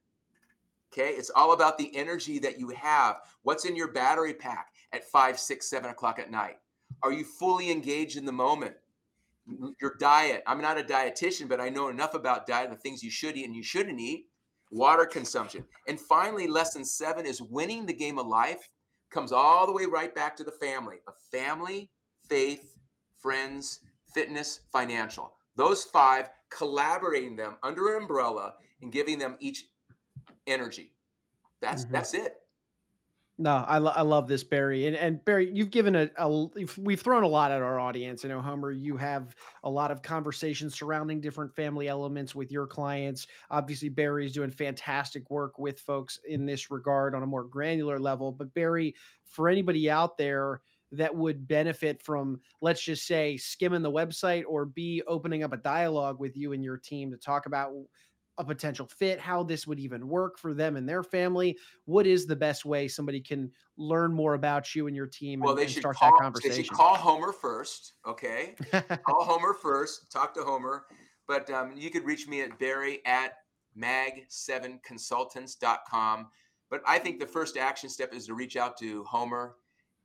Okay, 0.93 1.11
it's 1.11 1.31
all 1.31 1.53
about 1.53 1.79
the 1.79 1.95
energy 1.95 2.39
that 2.41 2.59
you 2.59 2.71
have. 2.71 3.17
What's 3.43 3.65
in 3.65 3.77
your 3.77 3.93
battery 3.93 4.35
pack 4.35 4.69
at 4.93 5.09
five, 5.09 5.39
six, 5.39 5.71
seven 5.71 5.91
o'clock 5.91 6.19
at 6.19 6.31
night? 6.31 6.57
Are 7.03 7.13
you 7.13 7.25
fully 7.25 7.71
engaged 7.71 8.17
in 8.17 8.25
the 8.25 8.33
moment? 8.33 8.75
Your 9.81 9.95
diet. 9.99 10.43
I'm 10.47 10.61
not 10.61 10.79
a 10.79 10.83
dietitian, 10.83 11.49
but 11.49 11.61
I 11.61 11.69
know 11.69 11.89
enough 11.89 12.15
about 12.15 12.47
diet, 12.47 12.71
the 12.71 12.77
things 12.77 13.03
you 13.03 13.11
should 13.11 13.37
eat 13.37 13.47
and 13.47 13.55
you 13.55 13.63
shouldn't 13.63 14.01
eat, 14.01 14.27
water 14.71 15.07
consumption. 15.07 15.65
And 15.89 16.01
finally, 16.01 16.47
lesson 16.47 16.85
seven 16.85 17.27
is 17.27 17.43
winning 17.43 17.87
the 17.87 17.93
game 17.93 18.19
of 18.19 18.27
life 18.27 18.69
comes 19.11 19.33
all 19.33 19.67
the 19.67 19.73
way 19.73 19.87
right 19.87 20.15
back 20.15 20.37
to 20.37 20.45
the 20.45 20.53
family 20.53 20.97
a 21.09 21.13
family, 21.37 21.91
faith, 22.29 22.77
friends, 23.21 23.81
fitness, 24.15 24.61
financial. 24.73 25.33
Those 25.57 25.85
five, 25.85 26.31
collaborating 26.51 27.37
them 27.37 27.57
under 27.63 27.97
an 27.97 28.03
umbrella 28.03 28.55
and 28.83 28.93
giving 28.93 29.19
them 29.19 29.37
each 29.41 29.67
energy. 30.47 30.93
That's 31.61 31.85
mm-hmm. 31.85 31.95
that's 31.95 32.15
it. 32.15 32.37
No, 33.41 33.65
I, 33.67 33.79
lo- 33.79 33.95
I 33.97 34.03
love 34.03 34.29
this, 34.29 34.45
Barry. 34.45 34.87
And, 34.87 34.95
and 34.95 35.25
Barry, 35.25 35.51
you've 35.51 35.71
given 35.71 35.97
a, 35.97 36.11
a, 36.19 36.29
we've 36.77 37.01
thrown 37.01 37.23
a 37.23 37.27
lot 37.27 37.51
at 37.51 37.63
our 37.63 37.81
audience. 37.81 38.23
I 38.23 38.29
know, 38.29 38.43
Homer, 38.43 38.71
you 38.71 38.99
have 38.99 39.35
a 39.65 39.71
lot 39.71 39.91
of 39.91 40.03
conversations 40.03 40.75
surrounding 40.75 41.23
different 41.23 41.57
family 41.57 41.89
elements 41.89 42.35
with 42.35 42.53
your 42.53 42.67
clients. 42.67 43.27
Obviously, 43.51 43.89
Barry's 43.89 44.35
doing 44.35 44.51
fantastic 44.51 45.31
work 45.31 45.59
with 45.59 45.81
folks 45.81 46.21
in 46.29 46.45
this 46.45 46.71
regard 46.71 47.15
on 47.15 47.23
a 47.23 47.27
more 47.27 47.45
granular 47.45 47.99
level. 47.99 48.31
But, 48.31 48.53
Barry, 48.53 48.95
for 49.25 49.49
anybody 49.49 49.89
out 49.89 50.19
there 50.19 50.61
that 50.93 51.15
would 51.15 51.49
benefit 51.49 52.03
from, 52.03 52.41
let's 52.61 52.83
just 52.83 53.07
say, 53.07 53.39
skimming 53.39 53.81
the 53.81 53.91
website 53.91 54.45
or 54.47 54.67
be 54.67 55.03
opening 55.07 55.45
up 55.45 55.55
a 55.55 55.57
dialogue 55.57 56.21
with 56.21 56.37
you 56.37 56.53
and 56.53 56.63
your 56.63 56.77
team 56.77 57.11
to 57.11 57.17
talk 57.17 57.47
about 57.47 57.73
a 58.41 58.45
potential 58.45 58.87
fit, 58.87 59.21
how 59.21 59.43
this 59.43 59.67
would 59.67 59.79
even 59.79 60.09
work 60.09 60.39
for 60.39 60.55
them 60.55 60.77
and 60.77 60.89
their 60.89 61.03
family. 61.03 61.59
What 61.85 62.07
is 62.07 62.25
the 62.27 62.35
best 62.35 62.65
way 62.65 62.89
somebody 62.89 63.21
can 63.21 63.53
learn 63.77 64.11
more 64.13 64.33
about 64.35 64.75
you 64.75 64.87
and 64.87 64.97
your 64.97 65.07
team 65.07 65.41
well, 65.41 65.51
and, 65.51 65.59
they 65.59 65.65
and 65.65 65.71
should 65.71 65.83
start 65.83 65.97
call, 65.97 66.13
that 66.13 66.23
conversation? 66.23 66.57
They 66.57 66.63
should 66.63 66.73
call 66.73 66.97
Homer 66.97 67.33
first, 67.33 67.93
okay? 68.07 68.55
call 69.07 69.25
Homer 69.25 69.53
first, 69.55 70.11
talk 70.11 70.33
to 70.35 70.43
Homer. 70.43 70.87
But 71.29 71.51
um, 71.51 71.75
you 71.77 71.91
could 71.91 72.05
reach 72.05 72.27
me 72.27 72.41
at 72.41 72.59
Barry 72.59 73.01
at 73.05 73.35
mag7consultants.com. 73.79 76.29
But 76.71 76.83
I 76.87 76.99
think 76.99 77.21
the 77.21 77.27
first 77.27 77.57
action 77.57 77.91
step 77.91 78.15
is 78.15 78.27
to 78.27 78.35
reach 78.35 78.57
out 78.57 78.77
to 78.79 79.05
Homer, 79.05 79.57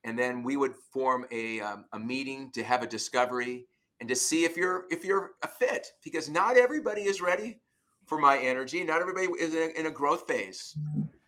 and 0.04 0.20
then 0.20 0.44
we 0.44 0.58
would 0.58 0.76
form 0.76 1.26
a, 1.32 1.62
um, 1.62 1.86
a 1.94 2.00
meeting 2.00 2.52
to 2.52 2.64
have 2.64 2.84
a 2.84 2.88
discovery 2.88 3.66
and 4.00 4.10
to 4.10 4.16
see 4.16 4.44
if 4.44 4.58
you're 4.58 4.86
if 4.92 5.06
you're 5.06 5.32
a 5.44 5.48
fit 5.48 5.88
because 6.04 6.30
not 6.30 6.58
everybody 6.58 7.04
is 7.04 7.22
ready 7.22 7.62
for 8.06 8.20
my 8.20 8.38
energy. 8.38 8.84
Not 8.84 9.02
everybody 9.02 9.28
is 9.40 9.54
in 9.54 9.86
a 9.86 9.92
growth 9.92 10.28
phase. 10.28 10.76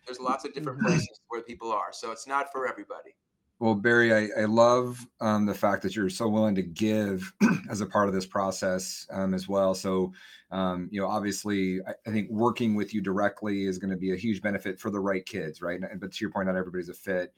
There's 0.06 0.20
lots 0.20 0.44
of 0.44 0.54
different 0.54 0.78
mm-hmm. 0.78 0.88
places 0.88 1.20
where 1.28 1.42
people 1.42 1.72
are, 1.72 1.92
so 1.92 2.10
it's 2.10 2.26
not 2.26 2.50
for 2.52 2.66
everybody. 2.66 3.14
Well, 3.60 3.74
Barry, 3.74 4.14
I, 4.14 4.42
I 4.42 4.44
love 4.44 5.04
um, 5.20 5.44
the 5.44 5.54
fact 5.54 5.82
that 5.82 5.96
you're 5.96 6.08
so 6.10 6.28
willing 6.28 6.54
to 6.54 6.62
give 6.62 7.32
as 7.70 7.80
a 7.80 7.86
part 7.86 8.06
of 8.06 8.14
this 8.14 8.26
process 8.26 9.04
um, 9.10 9.34
as 9.34 9.48
well. 9.48 9.74
So, 9.74 10.12
um, 10.52 10.88
you 10.92 11.00
know, 11.00 11.08
obviously, 11.08 11.80
I, 11.84 11.92
I, 12.06 12.12
think 12.12 12.30
working 12.30 12.76
with 12.76 12.94
you 12.94 13.00
directly 13.00 13.64
is 13.64 13.78
going 13.78 13.90
to 13.90 13.96
be 13.96 14.12
a 14.12 14.16
huge 14.16 14.42
benefit 14.42 14.78
for 14.78 14.90
the 14.90 15.00
right 15.00 15.26
kids, 15.26 15.60
right? 15.60 15.80
But 15.98 16.12
to 16.12 16.18
your 16.20 16.30
point, 16.30 16.46
not 16.46 16.54
everybody's 16.54 16.88
a 16.88 16.94
fit. 16.94 17.34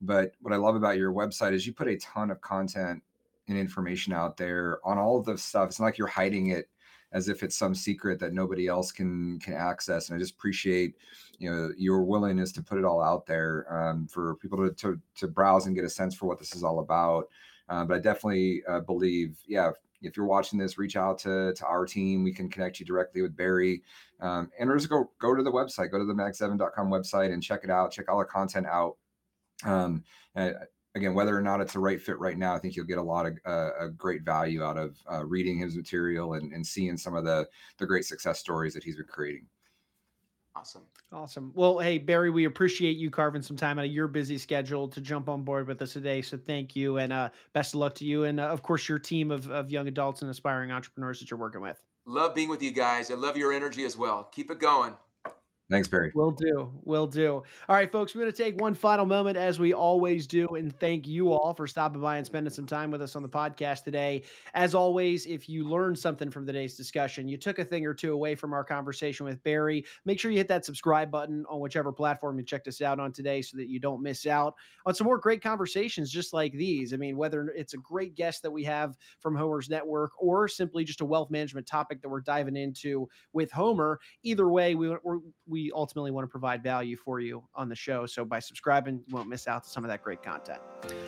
But 0.00 0.32
what 0.40 0.52
I 0.52 0.56
love 0.56 0.74
about 0.74 0.96
your 0.96 1.12
website 1.12 1.52
is 1.52 1.66
you 1.66 1.72
put 1.72 1.88
a 1.88 1.96
ton 1.98 2.32
of 2.32 2.40
content 2.40 3.00
and 3.46 3.56
information 3.56 4.12
out 4.12 4.36
there 4.36 4.80
on 4.84 4.98
all 4.98 5.18
of 5.18 5.24
the 5.24 5.38
stuff. 5.38 5.68
It's 5.68 5.78
not 5.78 5.86
like 5.86 5.98
you're 5.98 6.08
hiding 6.08 6.48
it 6.48 6.68
as 7.12 7.28
if 7.28 7.42
it's 7.42 7.56
some 7.56 7.74
secret 7.74 8.18
that 8.20 8.32
nobody 8.32 8.66
else 8.66 8.92
can 8.92 9.38
can 9.40 9.54
access. 9.54 10.08
And 10.08 10.16
I 10.16 10.18
just 10.18 10.34
appreciate 10.34 10.94
you 11.38 11.50
know 11.50 11.70
your 11.76 12.02
willingness 12.02 12.52
to 12.52 12.62
put 12.62 12.78
it 12.78 12.84
all 12.84 13.02
out 13.02 13.26
there 13.26 13.66
um, 13.70 14.06
for 14.06 14.36
people 14.36 14.58
to, 14.58 14.74
to, 14.74 15.00
to 15.16 15.28
browse 15.28 15.66
and 15.66 15.74
get 15.74 15.84
a 15.84 15.90
sense 15.90 16.14
for 16.14 16.26
what 16.26 16.38
this 16.38 16.54
is 16.54 16.62
all 16.62 16.80
about. 16.80 17.28
Uh, 17.68 17.84
but 17.84 17.96
I 17.96 18.00
definitely 18.00 18.62
uh, 18.68 18.80
believe, 18.80 19.38
yeah, 19.46 19.70
if 20.02 20.16
you're 20.16 20.26
watching 20.26 20.58
this, 20.58 20.76
reach 20.76 20.96
out 20.96 21.18
to, 21.20 21.54
to 21.54 21.64
our 21.64 21.86
team. 21.86 22.24
We 22.24 22.32
can 22.32 22.48
connect 22.48 22.80
you 22.80 22.86
directly 22.86 23.22
with 23.22 23.36
Barry. 23.36 23.82
Um, 24.20 24.50
and 24.58 24.70
just 24.72 24.90
go 24.90 25.10
go 25.18 25.34
to 25.34 25.42
the 25.42 25.52
website, 25.52 25.90
go 25.90 25.98
to 25.98 26.04
the 26.04 26.12
mag7.com 26.12 26.90
website 26.90 27.32
and 27.32 27.42
check 27.42 27.60
it 27.64 27.70
out. 27.70 27.92
Check 27.92 28.10
all 28.10 28.18
the 28.18 28.24
content 28.24 28.66
out. 28.66 28.96
Um, 29.64 30.04
again, 30.94 31.14
whether 31.14 31.36
or 31.36 31.42
not 31.42 31.60
it's 31.60 31.74
a 31.74 31.80
right 31.80 32.00
fit 32.00 32.18
right 32.18 32.38
now, 32.38 32.54
I 32.54 32.58
think 32.58 32.76
you'll 32.76 32.86
get 32.86 32.98
a 32.98 33.02
lot 33.02 33.26
of 33.26 33.38
uh, 33.46 33.70
a 33.78 33.88
great 33.88 34.22
value 34.22 34.62
out 34.62 34.76
of 34.76 34.96
uh, 35.10 35.24
reading 35.24 35.58
his 35.58 35.76
material 35.76 36.34
and, 36.34 36.52
and 36.52 36.66
seeing 36.66 36.96
some 36.96 37.14
of 37.14 37.24
the 37.24 37.46
the 37.78 37.86
great 37.86 38.04
success 38.04 38.38
stories 38.38 38.74
that 38.74 38.84
he's 38.84 38.96
been 38.96 39.06
creating. 39.06 39.46
Awesome. 40.56 40.82
Awesome. 41.12 41.52
Well, 41.54 41.78
hey, 41.78 41.98
Barry, 41.98 42.30
we 42.30 42.44
appreciate 42.44 42.96
you 42.96 43.08
carving 43.08 43.40
some 43.40 43.56
time 43.56 43.78
out 43.78 43.84
of 43.84 43.90
your 43.92 44.08
busy 44.08 44.36
schedule 44.36 44.88
to 44.88 45.00
jump 45.00 45.28
on 45.28 45.42
board 45.42 45.68
with 45.68 45.80
us 45.80 45.92
today. 45.92 46.22
So 46.22 46.36
thank 46.36 46.74
you 46.74 46.98
and 46.98 47.12
uh, 47.12 47.30
best 47.52 47.74
of 47.74 47.80
luck 47.80 47.94
to 47.96 48.04
you. 48.04 48.24
And 48.24 48.40
uh, 48.40 48.48
of 48.48 48.62
course, 48.62 48.88
your 48.88 48.98
team 48.98 49.30
of, 49.30 49.48
of 49.48 49.70
young 49.70 49.86
adults 49.86 50.22
and 50.22 50.30
aspiring 50.30 50.72
entrepreneurs 50.72 51.20
that 51.20 51.30
you're 51.30 51.38
working 51.38 51.60
with. 51.60 51.80
Love 52.04 52.34
being 52.34 52.48
with 52.48 52.62
you 52.62 52.72
guys. 52.72 53.10
I 53.10 53.14
love 53.14 53.36
your 53.36 53.52
energy 53.52 53.84
as 53.84 53.96
well. 53.96 54.28
Keep 54.32 54.50
it 54.50 54.58
going. 54.58 54.94
Thanks, 55.70 55.86
Barry. 55.86 56.10
Will 56.16 56.32
do. 56.32 56.68
Will 56.84 57.06
do. 57.06 57.44
All 57.68 57.76
right, 57.76 57.90
folks, 57.92 58.12
we're 58.12 58.22
going 58.22 58.32
to 58.32 58.36
take 58.36 58.60
one 58.60 58.74
final 58.74 59.06
moment, 59.06 59.36
as 59.36 59.60
we 59.60 59.72
always 59.72 60.26
do, 60.26 60.48
and 60.56 60.76
thank 60.80 61.06
you 61.06 61.32
all 61.32 61.54
for 61.54 61.68
stopping 61.68 62.00
by 62.00 62.16
and 62.16 62.26
spending 62.26 62.52
some 62.52 62.66
time 62.66 62.90
with 62.90 63.00
us 63.00 63.14
on 63.14 63.22
the 63.22 63.28
podcast 63.28 63.84
today. 63.84 64.24
As 64.54 64.74
always, 64.74 65.26
if 65.26 65.48
you 65.48 65.62
learned 65.62 65.96
something 65.96 66.28
from 66.28 66.44
today's 66.44 66.74
discussion, 66.74 67.28
you 67.28 67.36
took 67.36 67.60
a 67.60 67.64
thing 67.64 67.86
or 67.86 67.94
two 67.94 68.12
away 68.12 68.34
from 68.34 68.52
our 68.52 68.64
conversation 68.64 69.24
with 69.24 69.40
Barry, 69.44 69.84
make 70.04 70.18
sure 70.18 70.32
you 70.32 70.38
hit 70.38 70.48
that 70.48 70.64
subscribe 70.64 71.08
button 71.08 71.44
on 71.48 71.60
whichever 71.60 71.92
platform 71.92 72.36
you 72.36 72.44
checked 72.44 72.66
us 72.66 72.80
out 72.80 72.98
on 72.98 73.12
today 73.12 73.40
so 73.40 73.56
that 73.56 73.68
you 73.68 73.78
don't 73.78 74.02
miss 74.02 74.26
out 74.26 74.54
on 74.86 74.94
some 74.94 75.04
more 75.04 75.18
great 75.18 75.40
conversations 75.40 76.10
just 76.10 76.32
like 76.32 76.52
these. 76.52 76.92
I 76.92 76.96
mean, 76.96 77.16
whether 77.16 77.46
it's 77.56 77.74
a 77.74 77.78
great 77.78 78.16
guest 78.16 78.42
that 78.42 78.50
we 78.50 78.64
have 78.64 78.96
from 79.20 79.36
Homer's 79.36 79.70
Network 79.70 80.10
or 80.18 80.48
simply 80.48 80.82
just 80.82 81.00
a 81.00 81.04
wealth 81.04 81.30
management 81.30 81.68
topic 81.68 82.02
that 82.02 82.08
we're 82.08 82.22
diving 82.22 82.56
into 82.56 83.08
with 83.32 83.52
Homer, 83.52 84.00
either 84.24 84.48
way, 84.48 84.74
we, 84.74 84.96
we 85.46 85.59
we 85.60 85.72
ultimately 85.74 86.10
want 86.10 86.24
to 86.24 86.30
provide 86.30 86.62
value 86.62 86.96
for 86.96 87.20
you 87.20 87.42
on 87.54 87.68
the 87.68 87.74
show. 87.74 88.06
So 88.06 88.24
by 88.24 88.38
subscribing, 88.38 89.02
you 89.06 89.14
won't 89.14 89.28
miss 89.28 89.46
out 89.46 89.64
to 89.64 89.70
some 89.70 89.84
of 89.84 89.90
that 89.90 90.02
great 90.02 90.22
content. 90.22 90.58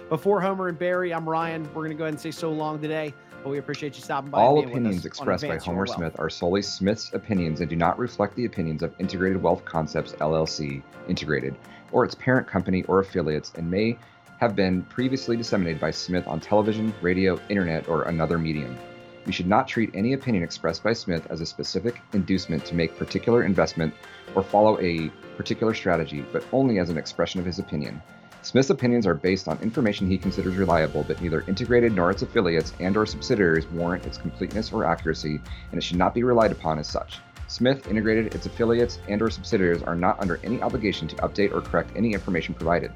Before 0.08 0.40
Homer 0.40 0.68
and 0.68 0.78
Barry, 0.78 1.12
I'm 1.14 1.28
Ryan. 1.28 1.64
We're 1.74 1.82
going 1.82 1.90
to 1.90 1.94
go 1.94 2.04
ahead 2.04 2.14
and 2.14 2.20
say 2.20 2.30
so 2.30 2.50
long 2.50 2.80
today, 2.80 3.14
but 3.42 3.50
we 3.50 3.58
appreciate 3.58 3.96
you 3.96 4.02
stopping 4.02 4.30
by. 4.30 4.40
All 4.40 4.62
opinions 4.62 5.06
expressed 5.06 5.46
by 5.46 5.56
Homer 5.56 5.86
Smith 5.86 6.14
are 6.18 6.28
solely 6.28 6.62
Smith's 6.62 7.12
opinions 7.14 7.60
and 7.60 7.70
do 7.70 7.76
not 7.76 7.98
reflect 7.98 8.36
the 8.36 8.44
opinions 8.44 8.82
of 8.82 8.94
Integrated 8.98 9.42
Wealth 9.42 9.64
Concepts 9.64 10.12
LLC, 10.12 10.82
Integrated, 11.08 11.56
or 11.92 12.04
its 12.04 12.14
parent 12.14 12.46
company 12.46 12.82
or 12.84 13.00
affiliates, 13.00 13.52
and 13.56 13.70
may 13.70 13.96
have 14.38 14.54
been 14.54 14.82
previously 14.82 15.36
disseminated 15.36 15.80
by 15.80 15.90
Smith 15.90 16.26
on 16.26 16.40
television, 16.40 16.92
radio, 17.00 17.38
internet, 17.48 17.88
or 17.88 18.02
another 18.02 18.38
medium. 18.38 18.76
You 19.24 19.32
should 19.32 19.46
not 19.46 19.68
treat 19.68 19.90
any 19.94 20.14
opinion 20.14 20.42
expressed 20.42 20.82
by 20.82 20.92
Smith 20.92 21.26
as 21.30 21.40
a 21.40 21.46
specific 21.46 22.00
inducement 22.12 22.64
to 22.66 22.74
make 22.74 22.96
particular 22.96 23.44
investment 23.44 23.94
or 24.34 24.42
follow 24.42 24.80
a 24.80 25.10
particular 25.36 25.74
strategy, 25.74 26.24
but 26.32 26.44
only 26.52 26.78
as 26.78 26.90
an 26.90 26.98
expression 26.98 27.38
of 27.38 27.46
his 27.46 27.60
opinion. 27.60 28.02
Smith's 28.42 28.70
opinions 28.70 29.06
are 29.06 29.14
based 29.14 29.46
on 29.46 29.56
information 29.62 30.08
he 30.08 30.18
considers 30.18 30.56
reliable, 30.56 31.04
but 31.06 31.20
neither 31.22 31.42
Integrated 31.42 31.94
nor 31.94 32.10
its 32.10 32.22
affiliates 32.22 32.72
and 32.80 32.96
or 32.96 33.06
subsidiaries 33.06 33.68
warrant 33.68 34.04
its 34.04 34.18
completeness 34.18 34.72
or 34.72 34.84
accuracy, 34.84 35.40
and 35.70 35.78
it 35.78 35.84
should 35.84 35.98
not 35.98 36.12
be 36.12 36.24
relied 36.24 36.50
upon 36.50 36.80
as 36.80 36.88
such. 36.88 37.20
Smith, 37.46 37.86
Integrated, 37.86 38.34
its 38.34 38.46
affiliates, 38.46 38.98
and 39.08 39.22
or 39.22 39.30
subsidiaries 39.30 39.84
are 39.84 39.94
not 39.94 40.18
under 40.20 40.40
any 40.42 40.60
obligation 40.60 41.06
to 41.06 41.16
update 41.16 41.52
or 41.52 41.60
correct 41.60 41.92
any 41.94 42.14
information 42.14 42.54
provided. 42.54 42.90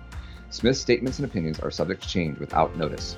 Smith's 0.50 0.80
statements 0.80 1.20
and 1.20 1.28
opinions 1.28 1.60
are 1.60 1.70
subject 1.70 2.02
to 2.02 2.08
change 2.08 2.38
without 2.40 2.76
notice. 2.76 3.16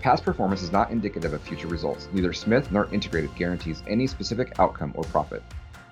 Past 0.00 0.24
performance 0.24 0.62
is 0.62 0.72
not 0.72 0.90
indicative 0.90 1.34
of 1.34 1.42
future 1.42 1.68
results. 1.68 2.08
Neither 2.14 2.32
Smith 2.32 2.72
nor 2.72 2.88
Integrated 2.90 3.34
guarantees 3.34 3.82
any 3.86 4.06
specific 4.06 4.58
outcome 4.58 4.92
or 4.94 5.04
profit. 5.04 5.42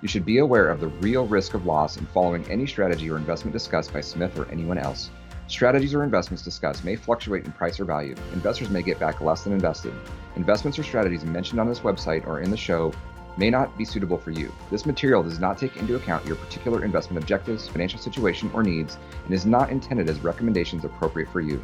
You 0.01 0.07
should 0.07 0.25
be 0.25 0.39
aware 0.39 0.69
of 0.69 0.79
the 0.79 0.87
real 0.87 1.27
risk 1.27 1.53
of 1.53 1.67
loss 1.67 1.97
in 1.97 2.07
following 2.07 2.43
any 2.49 2.65
strategy 2.65 3.11
or 3.11 3.17
investment 3.17 3.53
discussed 3.53 3.93
by 3.93 4.01
Smith 4.01 4.35
or 4.39 4.49
anyone 4.49 4.79
else. 4.79 5.11
Strategies 5.47 5.93
or 5.93 6.03
investments 6.03 6.43
discussed 6.43 6.83
may 6.83 6.95
fluctuate 6.95 7.45
in 7.45 7.51
price 7.51 7.79
or 7.79 7.85
value. 7.85 8.15
Investors 8.33 8.71
may 8.71 8.81
get 8.81 8.99
back 8.99 9.21
less 9.21 9.43
than 9.43 9.53
invested. 9.53 9.93
Investments 10.37 10.79
or 10.79 10.83
strategies 10.83 11.23
mentioned 11.23 11.59
on 11.59 11.67
this 11.67 11.81
website 11.81 12.25
or 12.25 12.39
in 12.39 12.49
the 12.49 12.57
show 12.57 12.91
may 13.37 13.51
not 13.51 13.77
be 13.77 13.85
suitable 13.85 14.17
for 14.17 14.31
you. 14.31 14.51
This 14.71 14.87
material 14.87 15.21
does 15.21 15.39
not 15.39 15.55
take 15.55 15.77
into 15.77 15.95
account 15.95 16.25
your 16.25 16.35
particular 16.37 16.83
investment 16.83 17.21
objectives, 17.21 17.67
financial 17.67 17.99
situation, 17.99 18.49
or 18.55 18.63
needs, 18.63 18.97
and 19.25 19.33
is 19.35 19.45
not 19.45 19.69
intended 19.69 20.09
as 20.09 20.19
recommendations 20.21 20.83
appropriate 20.83 21.29
for 21.29 21.41
you. 21.41 21.63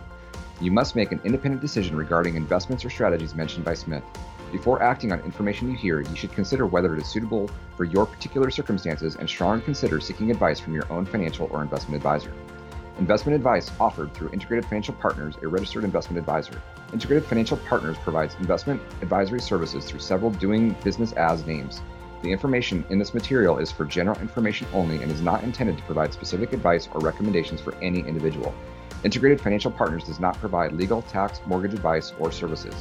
You 0.61 0.71
must 0.71 0.95
make 0.95 1.11
an 1.11 1.19
independent 1.25 1.61
decision 1.61 1.97
regarding 1.97 2.35
investments 2.35 2.85
or 2.85 2.89
strategies 2.89 3.35
mentioned 3.35 3.65
by 3.65 3.73
Smith. 3.73 4.03
Before 4.53 4.81
acting 4.81 5.11
on 5.11 5.19
information 5.21 5.69
you 5.69 5.75
hear, 5.75 5.99
you 5.99 6.15
should 6.15 6.31
consider 6.31 6.65
whether 6.65 6.95
it 6.95 7.01
is 7.01 7.07
suitable 7.07 7.49
for 7.75 7.83
your 7.83 8.05
particular 8.05 8.49
circumstances 8.49 9.17
and 9.17 9.27
strongly 9.27 9.61
consider 9.61 9.99
seeking 9.99 10.31
advice 10.31 10.61
from 10.61 10.73
your 10.73 10.89
own 10.89 11.05
financial 11.05 11.49
or 11.51 11.61
investment 11.61 11.97
advisor. 11.97 12.31
Investment 12.99 13.35
advice 13.35 13.69
offered 13.81 14.13
through 14.13 14.29
Integrated 14.29 14.63
Financial 14.63 14.93
Partners, 14.93 15.35
a 15.41 15.47
registered 15.47 15.83
investment 15.83 16.17
advisor. 16.17 16.61
Integrated 16.93 17.25
Financial 17.25 17.57
Partners 17.57 17.97
provides 17.97 18.35
investment 18.35 18.81
advisory 19.01 19.41
services 19.41 19.83
through 19.83 19.99
several 19.99 20.31
doing 20.31 20.73
business 20.85 21.11
as 21.13 21.45
names. 21.45 21.81
The 22.21 22.31
information 22.31 22.85
in 22.89 22.97
this 22.97 23.13
material 23.13 23.57
is 23.57 23.73
for 23.73 23.83
general 23.83 24.17
information 24.21 24.67
only 24.73 25.03
and 25.03 25.11
is 25.11 25.21
not 25.21 25.43
intended 25.43 25.77
to 25.77 25.83
provide 25.83 26.13
specific 26.13 26.53
advice 26.53 26.87
or 26.93 27.01
recommendations 27.01 27.59
for 27.59 27.75
any 27.81 27.99
individual. 27.99 28.55
Integrated 29.05 29.39
Financial 29.39 29.69
Partners 29.69 30.03
does 30.05 30.19
not 30.19 30.35
provide 30.39 30.73
legal, 30.73 31.03
tax, 31.03 31.39
mortgage 31.45 31.75
advice, 31.75 32.11
or 32.19 32.31
services. 32.31 32.73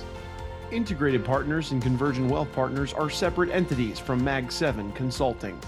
Integrated 0.70 1.22
Partners 1.22 1.70
and 1.72 1.82
Convergent 1.82 2.30
Wealth 2.30 2.50
Partners 2.52 2.94
are 2.94 3.10
separate 3.10 3.50
entities 3.50 3.98
from 3.98 4.24
Mag 4.24 4.50
7 4.50 4.90
Consulting. 4.92 5.60